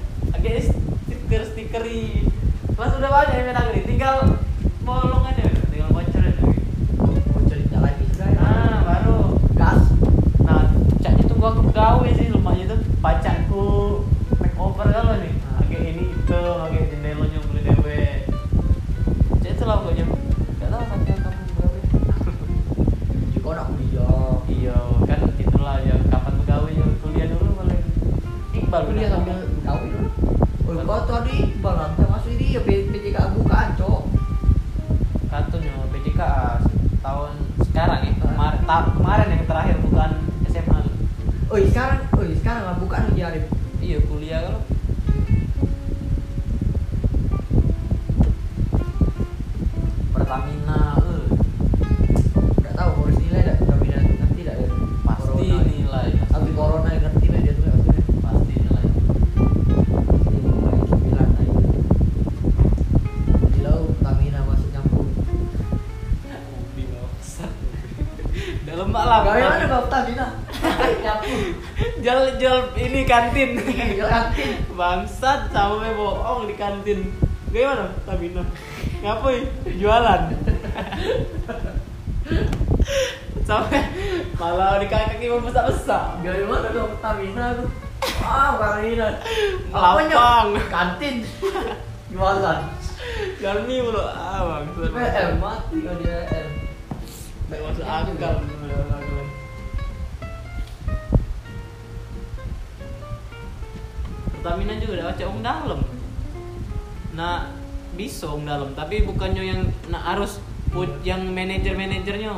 [0.48, 0.64] agak
[1.04, 2.24] stiker stikeri
[2.80, 4.16] mas udah banyak yang menang nih tinggal
[4.80, 6.40] bolong aja tinggal bocor aja
[6.96, 9.92] mau cerita lagi nah baru gas
[10.40, 10.72] Nah,
[11.04, 13.68] caknya tunggu aku pegawai sih lumayan tuh pacakku
[14.40, 15.36] makeover kalau nih.
[15.44, 15.60] Ah.
[15.60, 18.00] Agak ini itu, agak jendelanya beli dewe.
[19.44, 20.04] Cak itu lah pokoknya.
[20.56, 21.82] Gak tahu sampai yang kapan pegawai.
[23.36, 27.82] juga nak kuliah iya, kan itulah ya kapan pegawainya kuliah dulu paling.
[28.56, 29.08] Iqbal kuliah
[39.08, 40.10] Kemarin, yang terakhir bukan
[40.52, 40.78] SMA.
[41.48, 43.44] oh sekarang oh sekarang lah bukaan lagi Arif
[43.80, 44.57] Iya, kuliah kalau
[73.08, 73.50] kantin
[73.96, 74.50] Yakin.
[74.76, 77.08] bangsat sama bohong di kantin
[77.48, 78.44] gimana Tabina
[79.00, 79.48] ngapain
[79.80, 80.22] jualan
[83.48, 83.80] sampai
[84.36, 87.64] malah di kaki mau besar besar Gawe mana kau Pertamina tu?
[88.20, 89.16] Ah, Pertamina.
[89.72, 90.52] Lapang.
[90.68, 91.24] Kantin.
[92.12, 92.60] Jualan.
[93.40, 96.48] jangan nih mulu ah bangsat PM mati kau dia PM.
[97.48, 98.36] Masuk akal
[104.48, 105.80] Pertamina juga udah baca om dalam
[107.12, 107.52] nah
[108.00, 109.60] bisa dalam tapi bukannya yang
[109.92, 110.40] nah harus
[110.72, 112.32] put yang manajer manajernya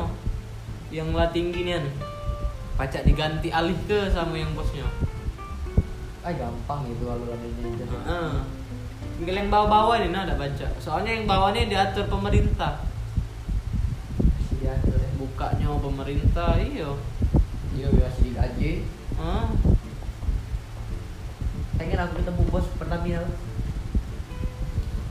[0.91, 1.87] yang lah tinggi nian
[2.75, 4.83] pacak diganti alih ke sama yang bosnya
[6.21, 7.79] Ah gampang itu aluran ini.
[7.79, 8.31] Heeh.
[9.15, 12.83] tinggal yang bawa-bawa nih nah ada baca soalnya yang bawahnya diatur pemerintah
[14.83, 14.99] tuh.
[15.15, 16.99] bukanya pemerintah iyo
[17.71, 18.83] Dia biasa digaji.
[19.15, 19.47] Hah?
[21.81, 23.25] Pengen aku ketemu bos Pertamina.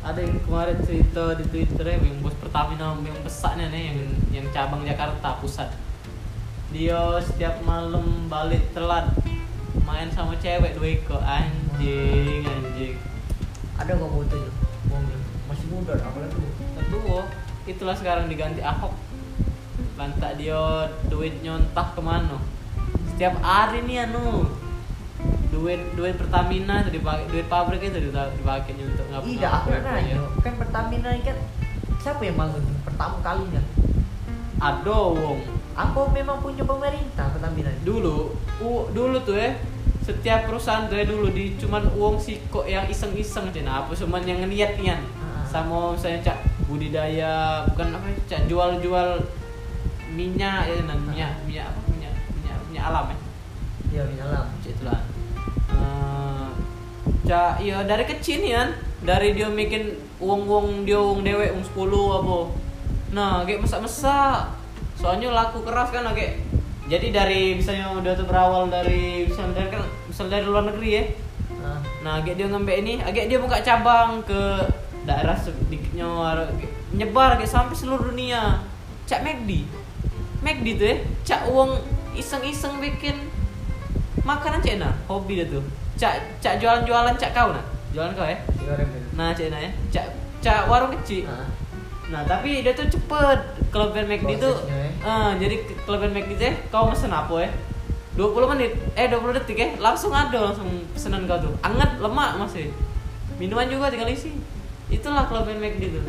[0.07, 3.99] ada yang kemarin cerita di Twitter ya yang bos Pertamina yang besarnya nih yang
[4.31, 5.67] yang cabang Jakarta pusat.
[6.71, 9.11] Dia setiap malam balik telat
[9.83, 11.19] main sama cewek dua ekor.
[11.19, 12.95] Anjing anjing.
[13.75, 14.51] Ada nggak fotonya?
[15.51, 16.55] Masih muda, apalagi tuh.
[16.55, 16.99] Tentu
[17.67, 18.95] itulah sekarang diganti Ahok.
[19.99, 22.39] Lantak dia duitnya entah ke mana
[23.11, 24.47] setiap hari nih anu
[25.51, 30.15] duit duit Pertamina itu dipakai duit pabrik itu dipakai untuk ngapa Tidak, aku nanya.
[30.41, 31.37] Kan Pertamina kan
[31.99, 33.63] siapa yang bangun pertama kalinya?
[34.59, 35.41] ada wong
[35.73, 37.73] Apa memang punya pemerintah Pertamina?
[37.81, 39.57] dulu u, dulu tuh ya
[40.01, 44.23] setiap perusahaan tuh ya dulu di cuman uang siko yang iseng-iseng aja nah apa cuman
[44.23, 45.45] yang niat nian Ah.
[45.45, 47.33] sama misalnya cak budidaya
[47.67, 49.09] bukan apa ya, cak jual-jual
[50.11, 53.19] minyak ya nah, minyak minyak apa minyak minyak minyak alam ya
[53.91, 54.47] Iya, dalam.
[54.57, 55.10] cak itulah Eh,
[57.27, 58.73] cak ya dari kecil kan
[59.05, 62.39] dari dia bikin uang-uang dia uang dewek uang sepuluh apa.
[63.17, 64.57] Nah kayak masak-masak
[65.01, 66.45] soalnya laku keras kan kayak
[66.91, 71.05] jadi dari misalnya udah tuh berawal dari misalnya dari kan misal dari luar negeri ya.
[71.61, 74.41] Nah, nah agak dia ngambil ini agak dia buka cabang ke
[75.09, 76.09] daerah sedikitnya
[76.93, 78.61] nyebar kayak sampai seluruh dunia.
[79.09, 79.67] Cak McD
[80.45, 80.97] McD tuh ya.
[81.25, 81.81] Cak uang
[82.15, 83.17] iseng-iseng bikin
[84.27, 85.65] makanan cak nah hobi dia tuh
[86.01, 87.61] cak cak jualan-jualan cak kau nah
[87.93, 88.39] jualan kau ya
[89.13, 90.07] nah cak nah ya cak
[90.41, 91.29] cak warung kecil.
[91.29, 91.45] Nah,
[92.11, 93.39] Nah tapi dia tuh cepet.
[93.71, 94.51] Kelebihan McD ya.
[94.99, 97.51] eh, Jadi ke- kelebihan McD tuh kau mesen apa ya
[98.17, 102.75] 20 menit, eh 20 detik ya Langsung ada langsung pesanan kau tuh Anget, lemak masih.
[103.37, 104.35] Minuman juga tinggal isi.
[104.89, 106.03] Itulah kelebihan McD tuh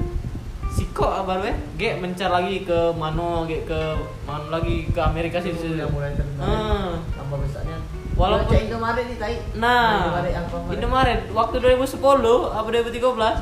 [0.71, 3.79] Siko baru ya G mencar lagi ke mano, G ke
[4.23, 6.41] mana lagi ke Amerika sih Udah mulai terkenal.
[6.41, 6.91] Ah.
[7.13, 7.77] Tambah besarnya.
[8.14, 9.36] Walaupun- Kalau cek Indomaret nih tai.
[9.55, 10.34] Nah, Indomaret
[10.72, 11.20] Indomaret.
[11.32, 13.36] Waktu 2010 apa 2013?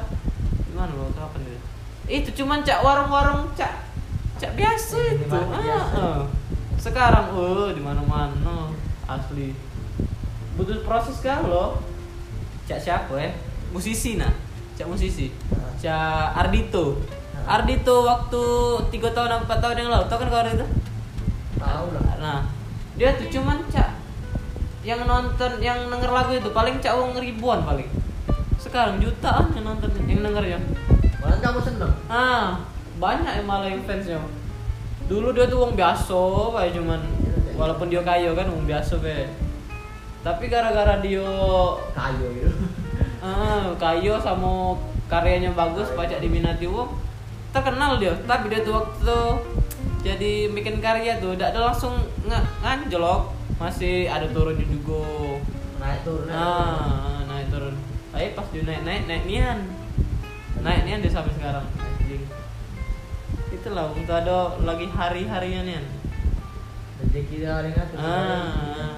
[0.66, 1.06] Gimana lo?
[1.12, 1.58] Kapan itu?
[2.08, 3.74] Itu cuman cak warung-warung cak
[4.38, 5.26] cak biasa itu.
[5.26, 5.98] Minimarket Ah, biasa.
[6.00, 6.22] ah.
[6.80, 8.72] Sekarang oh di mana-mana
[9.06, 9.52] asli.
[10.56, 11.84] Butuh proses kan lo?
[12.64, 13.32] Cak siapa ya?
[13.70, 14.32] Musisi nah.
[14.74, 15.28] Cak musisi.
[15.78, 17.04] Cak Ardito.
[17.44, 18.44] Ardito waktu
[18.88, 20.68] 3 tahun atau 4 tahun yang lalu, tau kan kau Ardito?
[21.58, 22.06] Tahu lah.
[22.18, 22.40] Nah,
[22.96, 23.99] dia tuh cuman cak
[24.90, 27.86] yang nonton, yang denger lagu itu paling cak uang ribuan paling.
[28.58, 30.58] Sekarang jutaan yang nonton, yang dengernya.
[31.22, 31.94] Malah kamu seneng.
[32.10, 32.66] Ah,
[32.98, 34.18] banyak yang malah yang fansnya.
[35.06, 36.22] Dulu dia tuh uang biasa,
[36.58, 37.02] kayak cuman
[37.54, 39.30] walaupun dia kaya kan uang biasa be.
[40.26, 41.30] Tapi gara-gara dia
[41.94, 42.52] Kayu gitu.
[43.26, 44.74] ah, kaya sama
[45.06, 46.90] karyanya bagus, banyak diminati uang,
[47.54, 48.18] terkenal dia.
[48.26, 49.20] Tapi dia tuh waktu
[50.02, 51.94] jadi bikin karya tuh, ada langsung
[52.26, 55.04] nggak nganjlok, masih ada turunnya juga.
[55.84, 56.26] Naik turun.
[56.32, 56.40] naik turun.
[56.40, 57.76] Ah, naik turun.
[58.16, 59.60] Tapi pas dia naik naik naik nian,
[60.64, 61.68] naik nian dia sampai sekarang.
[61.76, 62.24] Anjing.
[63.52, 65.86] Itulah untuk ada lagi hari harinya nian.
[67.04, 67.98] Rezeki dia hari ngatur.
[68.00, 68.96] Ah,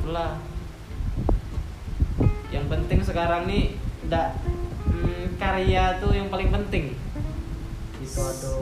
[0.00, 0.32] itulah.
[2.50, 3.78] Yang penting sekarang nih,
[4.10, 4.40] ndak
[4.88, 6.96] hmm, karya tuh yang paling penting.
[8.00, 8.52] Itu ada.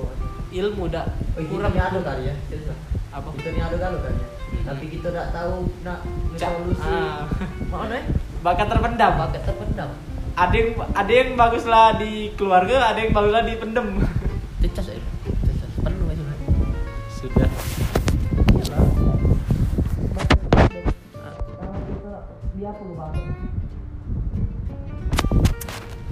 [0.49, 1.07] Ilmu dak
[1.37, 2.35] Oh, itu kurang ada ya.
[2.35, 2.98] Lah.
[3.19, 3.29] Apa?
[3.35, 4.27] Kita ni ada kali kan ya.
[4.69, 5.99] Tapi kita tak tahu nak
[6.39, 6.87] solusi.
[6.87, 7.27] Ah.
[7.69, 8.05] Mana eh?
[8.47, 9.13] Bakat terpendam.
[9.19, 9.91] Bakat terpendam.
[10.39, 14.07] Ada yang ada yang baguslah di keluarga, ada yang baguslah dipendem.
[14.63, 15.03] Cecas eh.
[15.27, 15.71] Cecas.
[15.83, 16.49] Penuh sebenarnya.
[17.11, 17.51] Sudah.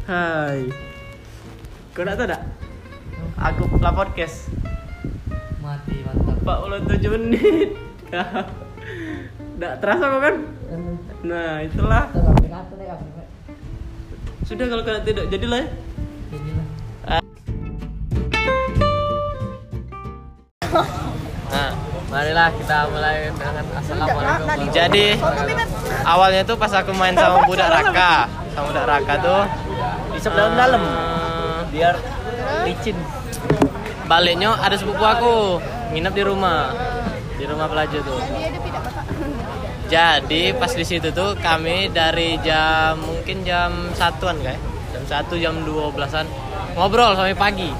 [0.06, 0.70] Hai.
[1.90, 2.42] Kau nak tahu tak?
[3.42, 4.46] Aku lah podcast.
[6.46, 6.54] Mati mantap.
[6.54, 7.68] Pak ulang 7 menit.
[9.56, 10.36] Tak terasa kau kan?
[11.24, 12.12] Nah, itulah.
[12.12, 12.94] Ya.
[14.44, 15.68] Sudah kalau kau nak tidak jadilah ya.
[16.28, 16.66] Inilah.
[21.46, 21.70] Nah,
[22.12, 24.68] marilah kita mulai dengan assalamualaikum.
[24.70, 25.06] Jadi
[26.04, 29.42] awalnya tuh pas aku main sama budak Raka, sama budak Raka tuh
[30.12, 30.82] Isep dalam-dalam.
[30.84, 31.94] eh, Biar
[32.68, 32.96] licin.
[34.06, 35.58] baliknya ada sepupu aku
[35.92, 36.72] nginep di rumah.
[37.36, 38.20] Di rumah pelajar tuh.
[39.86, 44.58] Jadi pas di situ tuh kami dari jam mungkin jam satuan kayak.
[44.90, 46.26] Jam satu jam dua belasan
[46.74, 47.70] ngobrol sampai pagi.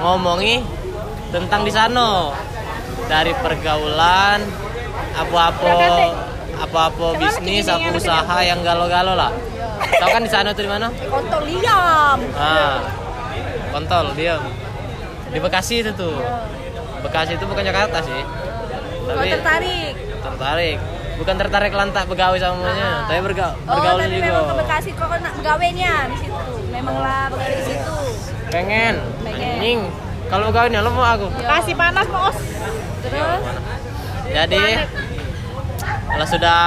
[0.00, 0.62] Ngomongi
[1.34, 2.32] tentang di sana.
[3.10, 4.38] Dari pergaulan
[5.18, 5.74] apa-apa
[6.60, 9.34] apa-apa bisnis apa usaha yang galau-galau lah.
[9.98, 10.86] Tau kan di sana tuh di mana?
[11.10, 12.18] Kontol liam.
[12.38, 12.78] Ah,
[13.74, 14.38] kontol dia
[15.34, 16.22] di Bekasi itu tuh.
[17.00, 18.20] Bekasi itu bukan Jakarta sih.
[19.00, 19.92] Kok Tapi tertarik?
[20.20, 20.78] tertarik.
[21.16, 23.04] Bukan tertarik lantak begawe sama Ah.
[23.04, 24.24] tapi berga Oh, bergaul tapi juga.
[24.26, 26.40] memang ke Bekasi kok nak begawenya di situ.
[26.70, 27.94] Memanglah begawe di situ.
[28.48, 28.94] Pengen.
[29.20, 29.78] Pengen.
[30.26, 31.26] Kalau begawe nih lo mau aku.
[31.34, 32.38] Bekasi panas, Bos.
[33.00, 33.42] Terus
[34.30, 34.62] Jadi
[36.06, 36.60] kalau sudah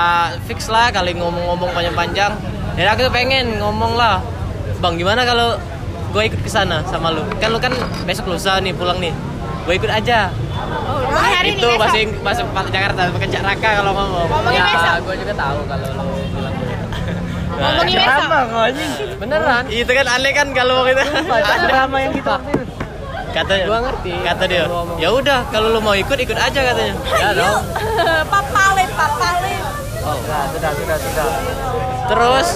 [0.43, 2.31] fix lah kali ngomong-ngomong panjang-panjang.
[2.73, 4.19] Jadi aku tuh pengen ngomong lah.
[4.79, 5.55] Bang, gimana kalau
[6.11, 7.23] gue ikut ke sana sama lu?
[7.39, 7.71] Kan lu kan
[8.03, 9.15] besok lusa nih pulang nih.
[9.63, 10.27] Gue ikut aja.
[10.83, 11.67] Oh, hari itu
[12.19, 14.27] bahasa Pak Jakarta pakai Cak Raka kalau ngomong.
[14.27, 14.95] Ngomongin ya, besok.
[15.07, 16.85] gue juga tahu kalau lo bilang begitu.
[17.63, 18.27] Ngomongin Nah, besok.
[18.27, 18.91] kok anjing?
[19.17, 19.63] Beneran?
[19.69, 21.03] Itu kan aneh kan kalau mau kita.
[21.63, 22.35] drama yang kita
[23.33, 24.13] Kata Gua ngerti.
[24.21, 24.65] Kata dia.
[25.01, 26.93] Ya udah kalau lu mau ikut ikut aja katanya.
[27.21, 27.61] Ya dong.
[28.33, 29.61] papalit, papalit.
[30.03, 31.27] Oh, sudah, sudah, sudah, sudah.
[32.05, 32.47] Terus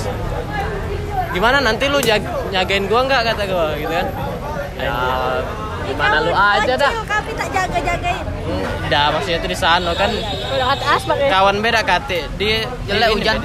[1.30, 4.08] gimana nanti lu jag- nyagain gua nggak kata gua gitu kan?
[4.78, 4.94] Ya,
[5.98, 6.92] gimana lu aja dah.
[7.02, 8.22] Kami tak jaga-jagain.
[8.22, 11.28] Hmm, Dah maksudnya itu di sana kan Udah kata asbak ya.
[11.28, 12.20] kawan beda kate.
[12.38, 12.50] Di
[12.86, 13.36] Jelek hujan.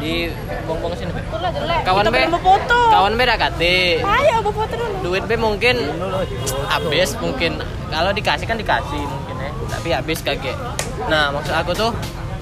[0.00, 0.32] Di-
[0.64, 1.20] bong-bong sini Be.
[1.84, 2.20] Kawan be
[2.64, 4.00] kawan beda kate.
[4.00, 4.96] Ayo, bu foto dulu.
[5.04, 5.76] duit be mungkin
[6.66, 7.60] habis mungkin.
[7.90, 10.54] Kalau dikasih kan dikasih mungkin ya tapi habis kaget
[11.06, 11.90] nah maksud aku tuh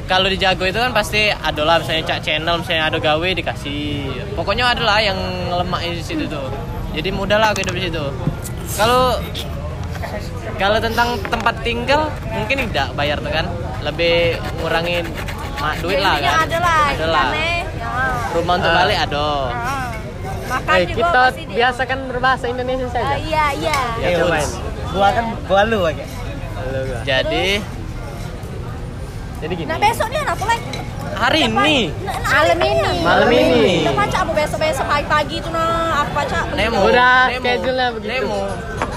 [0.05, 4.09] kalau di Jago itu kan pasti ada lah misalnya cak channel misalnya ada gawe dikasih.
[4.33, 5.19] Pokoknya ada lah yang
[5.51, 6.49] lemak di situ tuh.
[6.93, 8.05] Jadi mudah lah aku hidup di situ
[8.71, 9.05] kalau
[10.57, 13.47] kalau tentang tempat tinggal mungkin tidak bayar tuh kan
[13.81, 14.17] lebih
[14.59, 15.07] ngurangin
[15.57, 16.83] mak duit lah kan ada lah.
[16.89, 18.03] ada lah Ikannya, ya.
[18.33, 18.77] rumah untuk Ah.
[18.77, 19.87] balik ada Ah.
[20.49, 21.49] Makan Eh, juga kita dia.
[21.53, 23.15] biasa kan berbahasa Indonesia Ah, saja.
[23.21, 23.79] iya, iya.
[24.01, 24.49] Ya, cobain.
[24.89, 26.05] Gua kan gua lu aja.
[27.03, 27.61] Jadi
[29.39, 29.69] Jadi gini.
[29.69, 30.59] Nah besok nih anak mulai
[31.19, 31.91] hari ini
[32.29, 32.93] malam ini.
[33.03, 33.83] Malam ini.
[33.83, 36.39] Kita baca aku besok-besok pagi-pagi tuh nah aku baca.
[36.55, 37.43] Nemo Udah Nemo.
[37.43, 38.11] schedule-nya begitu.
[38.15, 38.41] Nemo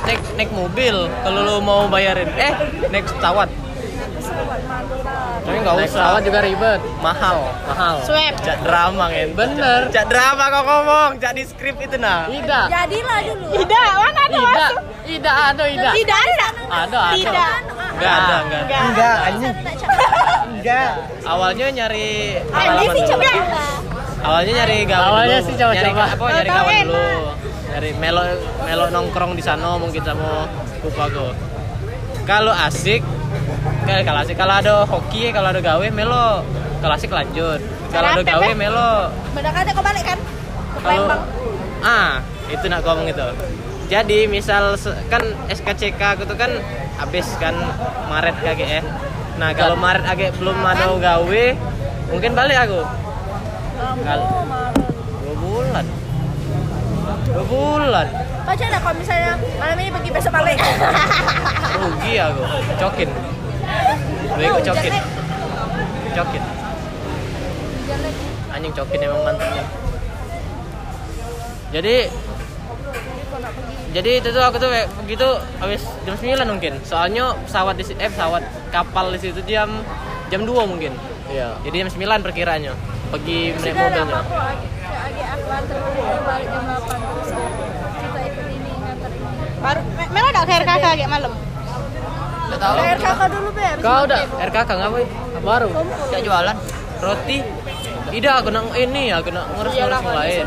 [0.02, 2.54] naik naik mobil kalau lu mau bayarin eh
[2.90, 3.50] naik pesawat
[5.42, 6.80] tapi nggak Naik usah pesawat juga ribet.
[7.00, 8.34] mahal mahal Swab.
[8.40, 9.82] cak drama kan Bener.
[9.90, 12.62] cak drama kok ngomong cak di skrip itu nah Ida.
[12.68, 13.48] Jadilah dulu.
[13.56, 14.46] Tidak, mana ada Ida.
[14.46, 14.76] masuk?
[15.04, 15.90] Ida ada Ida.
[15.92, 16.48] Tidak ada.
[16.64, 17.00] Ada ada.
[17.12, 17.54] Tidak.
[17.92, 19.54] nggak ada nggak ada Enggak, anjing.
[20.52, 20.90] Enggak.
[21.24, 23.32] awalnya nyari Ini pengalaman sih coba.
[24.22, 25.48] awalnya nyari gawe Awalnya dulu.
[25.48, 25.76] sih coba-coba.
[25.76, 27.06] nyari apa nyari kawan dulu
[27.72, 28.24] nyari melo
[28.62, 30.46] melo nongkrong di sana mungkin sama
[30.80, 31.28] pupaku
[32.24, 33.02] kalau asik
[33.86, 36.46] kayak kalau asik kalau ada hoki kalau ada gawe melo.
[36.82, 37.60] Kalau asik lanjut.
[37.94, 38.92] Kalau ada gawe melo.
[39.34, 40.18] Benar kan kau balik kan?
[40.18, 41.22] Ke kalau Palembang.
[41.82, 43.28] ah itu nak ngomong itu.
[43.92, 44.80] Jadi misal
[45.12, 46.52] kan SKCK aku tuh kan
[46.96, 47.58] habis kan
[48.08, 48.84] Maret kagak ya
[49.40, 51.44] nah kalau Maret agak belum ada gawe
[52.14, 52.80] mungkin balik aku.
[54.06, 54.30] Kal-
[55.26, 55.86] dua bulan.
[57.32, 58.08] Dua bulan.
[58.46, 60.60] Lah kalau misalnya malam ini pergi besok balik.
[61.82, 62.44] rugi aku.
[62.78, 63.10] Cokin
[64.32, 64.94] gue ikut cokin
[66.12, 66.44] cokin
[68.52, 69.50] anjing cokin emang mantap
[71.72, 71.96] jadi
[73.92, 75.28] jadi itu tuh aku tuh kayak begitu
[75.60, 76.80] habis jam 9 mungkin.
[76.88, 78.40] Soalnya pesawat di si- eh pesawat
[78.72, 79.68] kapal di situ jam
[80.32, 80.96] jam 2 mungkin.
[81.28, 81.60] Iya.
[81.64, 82.72] jadi jam 9 perkiranya
[83.08, 84.20] pergi naik mobilnya.
[84.20, 87.30] aku lagi lagi aku antar dulu balik jam 8 terus
[87.92, 89.60] kita ikut ini ngantar ini.
[89.60, 91.32] Baru Mela ada ke RKK kayak malam.
[92.58, 93.76] Tahu kakak dulu ber.
[93.80, 95.08] Kau udah RKK ngapain
[95.42, 95.70] baru.
[96.12, 96.58] Nggak jualan
[97.02, 97.42] roti
[98.14, 100.46] tidak aku nak ini aku nak ngurus ngurus yang lain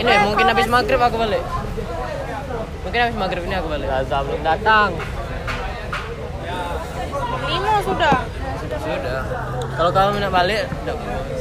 [0.00, 1.42] ini mungkin habis maghrib aku balik
[2.82, 4.96] mungkin habis maghrib ini aku balik Gaza belum datang.
[7.48, 8.18] Lima sudah.
[8.80, 9.20] sudah
[9.78, 10.64] kalau kamu nak balik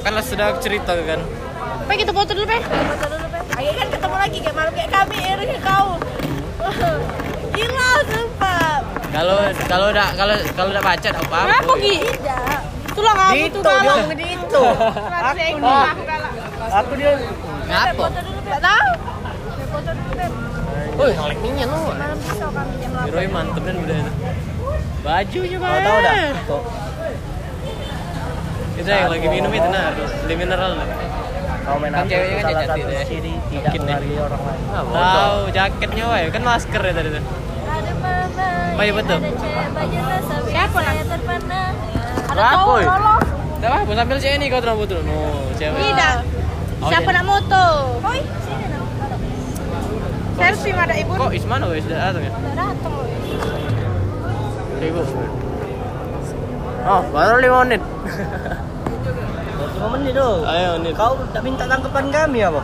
[0.05, 1.23] kan lah sudah cerita kan
[1.87, 2.59] Pe kita foto dulu, Pe.
[2.59, 3.41] Foto dulu ber.
[3.55, 5.95] Ayo kan ketemu lagi kayak malam kayak kami Erin kau.
[7.55, 8.76] Gila sumpah.
[9.07, 11.95] Kalau kalau udah kalau kalau udah baca apa apa Kenapa, Gi?
[11.97, 12.59] Tidak.
[12.87, 13.85] Tuh Gitu dia galak.
[13.85, 14.61] ngomong gitu.
[15.21, 15.53] Aku nih.
[15.53, 15.93] Aku.
[16.67, 17.11] Aku dia
[17.67, 18.47] ngapa Foto dulu ber.
[18.47, 18.89] Enggak tahu.
[19.69, 20.31] Foto dulu ber.
[20.97, 21.79] Woi, ngeleknya lu.
[21.87, 23.05] Malam pisau kami jam 8.
[23.05, 24.11] Hiroi mantep dan udah itu.
[24.99, 26.15] Bajunya Kalau tahu dah.
[26.43, 26.61] Tuh.
[28.77, 30.71] Itu yang lagi minum itu nah, beli mineral.
[30.75, 30.87] lah.
[31.67, 32.09] Kau main Kan apa?
[32.09, 33.03] ceweknya kan satu deh.
[33.03, 33.87] ciri tidak Mungkin deh.
[33.93, 34.61] menghargai orang lain.
[34.71, 35.13] Ah.
[35.13, 37.23] Tahu jaketnya wae, kan masker ya tadi tuh.
[38.77, 38.79] Mama.
[38.79, 39.17] Oh, iya, betul.
[39.17, 41.61] Cewek Siapa, saya terpana.
[42.27, 42.83] Ada cowok oi?
[42.85, 43.25] lolos.
[43.57, 45.01] Apa, sambil sini kau terang betul.
[45.01, 45.17] No,
[45.57, 45.81] cewek.
[45.81, 46.15] Tidak.
[46.77, 47.17] Oh, Siapa iya.
[47.17, 47.65] nak moto?
[48.05, 48.81] Oi, sini nak.
[49.01, 49.15] Ada.
[50.37, 51.11] Selfie ada ibu.
[51.11, 52.31] Kok Isman wes sudah datang ya?
[52.31, 52.93] Udah datang.
[54.77, 55.01] Ibu.
[56.87, 57.81] Oh, baru 5 menit.
[59.57, 60.35] Lima menit tuh.
[60.45, 60.93] Ayo, menit.
[60.93, 62.61] Kau tak minta tanggapan kami apa?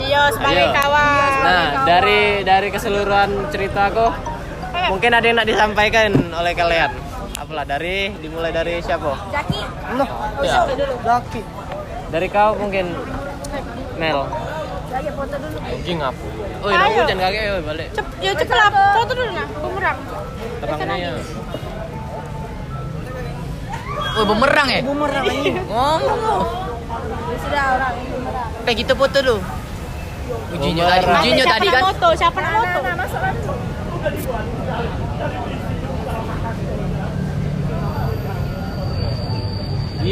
[0.00, 0.72] Iya, sebagai Ayo.
[0.72, 1.32] kawan.
[1.44, 4.08] Nah, dari dari keseluruhan ceritaku,
[4.86, 6.90] mungkin ada yang nak disampaikan oleh kalian.
[7.34, 9.12] Apalah dari dimulai dari siapa?
[9.28, 9.60] Jaki.
[9.94, 10.08] Noh,
[10.40, 10.64] Ya.
[11.02, 11.40] laki.
[12.10, 12.92] Dari kau mungkin
[13.96, 14.24] Mel.
[14.90, 15.56] Lagi foto dulu.
[15.60, 16.24] Anjing apa?
[16.60, 16.96] Oh, ini Ayo.
[16.98, 17.88] hujan kakek yuk balik.
[17.90, 18.68] Cep, ya cepet lah.
[18.92, 19.98] Foto dulu nah, bumerang.
[20.90, 21.10] Ya.
[24.10, 24.80] Oh, bumerang ya?
[24.82, 25.54] Bumerang anjing.
[25.70, 26.42] Ngomong.
[27.30, 28.46] Ya Sudah orang ini benar.
[28.60, 29.38] Pe kita foto dulu.
[30.50, 31.22] Ujinya tadi, Bumerang.
[31.22, 31.82] ujinya Siapa tadi nak kan.
[31.86, 32.08] moto?
[32.12, 32.78] Siapa nak Nah, moto?
[32.82, 32.94] nah,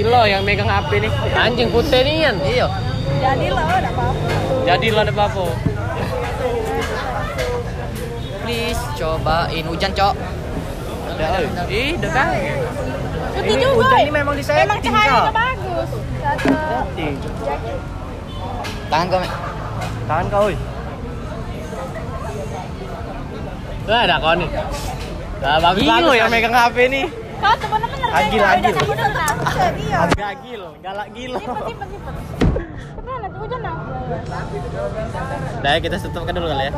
[0.03, 0.14] dulu.
[0.14, 1.12] Gila yang megang HP nih.
[1.34, 2.36] Anjing putih nih kan.
[2.42, 2.66] Iya.
[3.18, 4.28] Jadi lah, udah apa-apa.
[4.62, 5.44] Jadi lah ada apa?
[8.44, 10.14] Please cobain hujan, Cok.
[11.18, 11.26] Ada.
[11.66, 12.28] Ih, udah kan.
[13.34, 13.74] Putih juga.
[13.74, 14.03] hujan eh.
[14.07, 15.90] ini memang disetting, Memang cahayanya bagus.
[16.22, 16.49] Satu.
[16.55, 17.14] Setting.
[18.88, 19.32] Tangan kau, Mek.
[20.09, 20.42] Tangan kau.
[20.49, 20.57] oi.
[23.88, 24.51] Nah, ada kau nih.
[25.38, 26.16] Nah, bagus Gila bagus.
[26.18, 27.07] yang megang HP nih.
[27.39, 28.09] Kau bener-bener.
[28.11, 28.74] Agil, agil.
[29.78, 29.99] Iya.
[30.14, 31.41] Gagil, galak gila.
[35.59, 36.72] Nah, kita tutupkan dulu kali ya.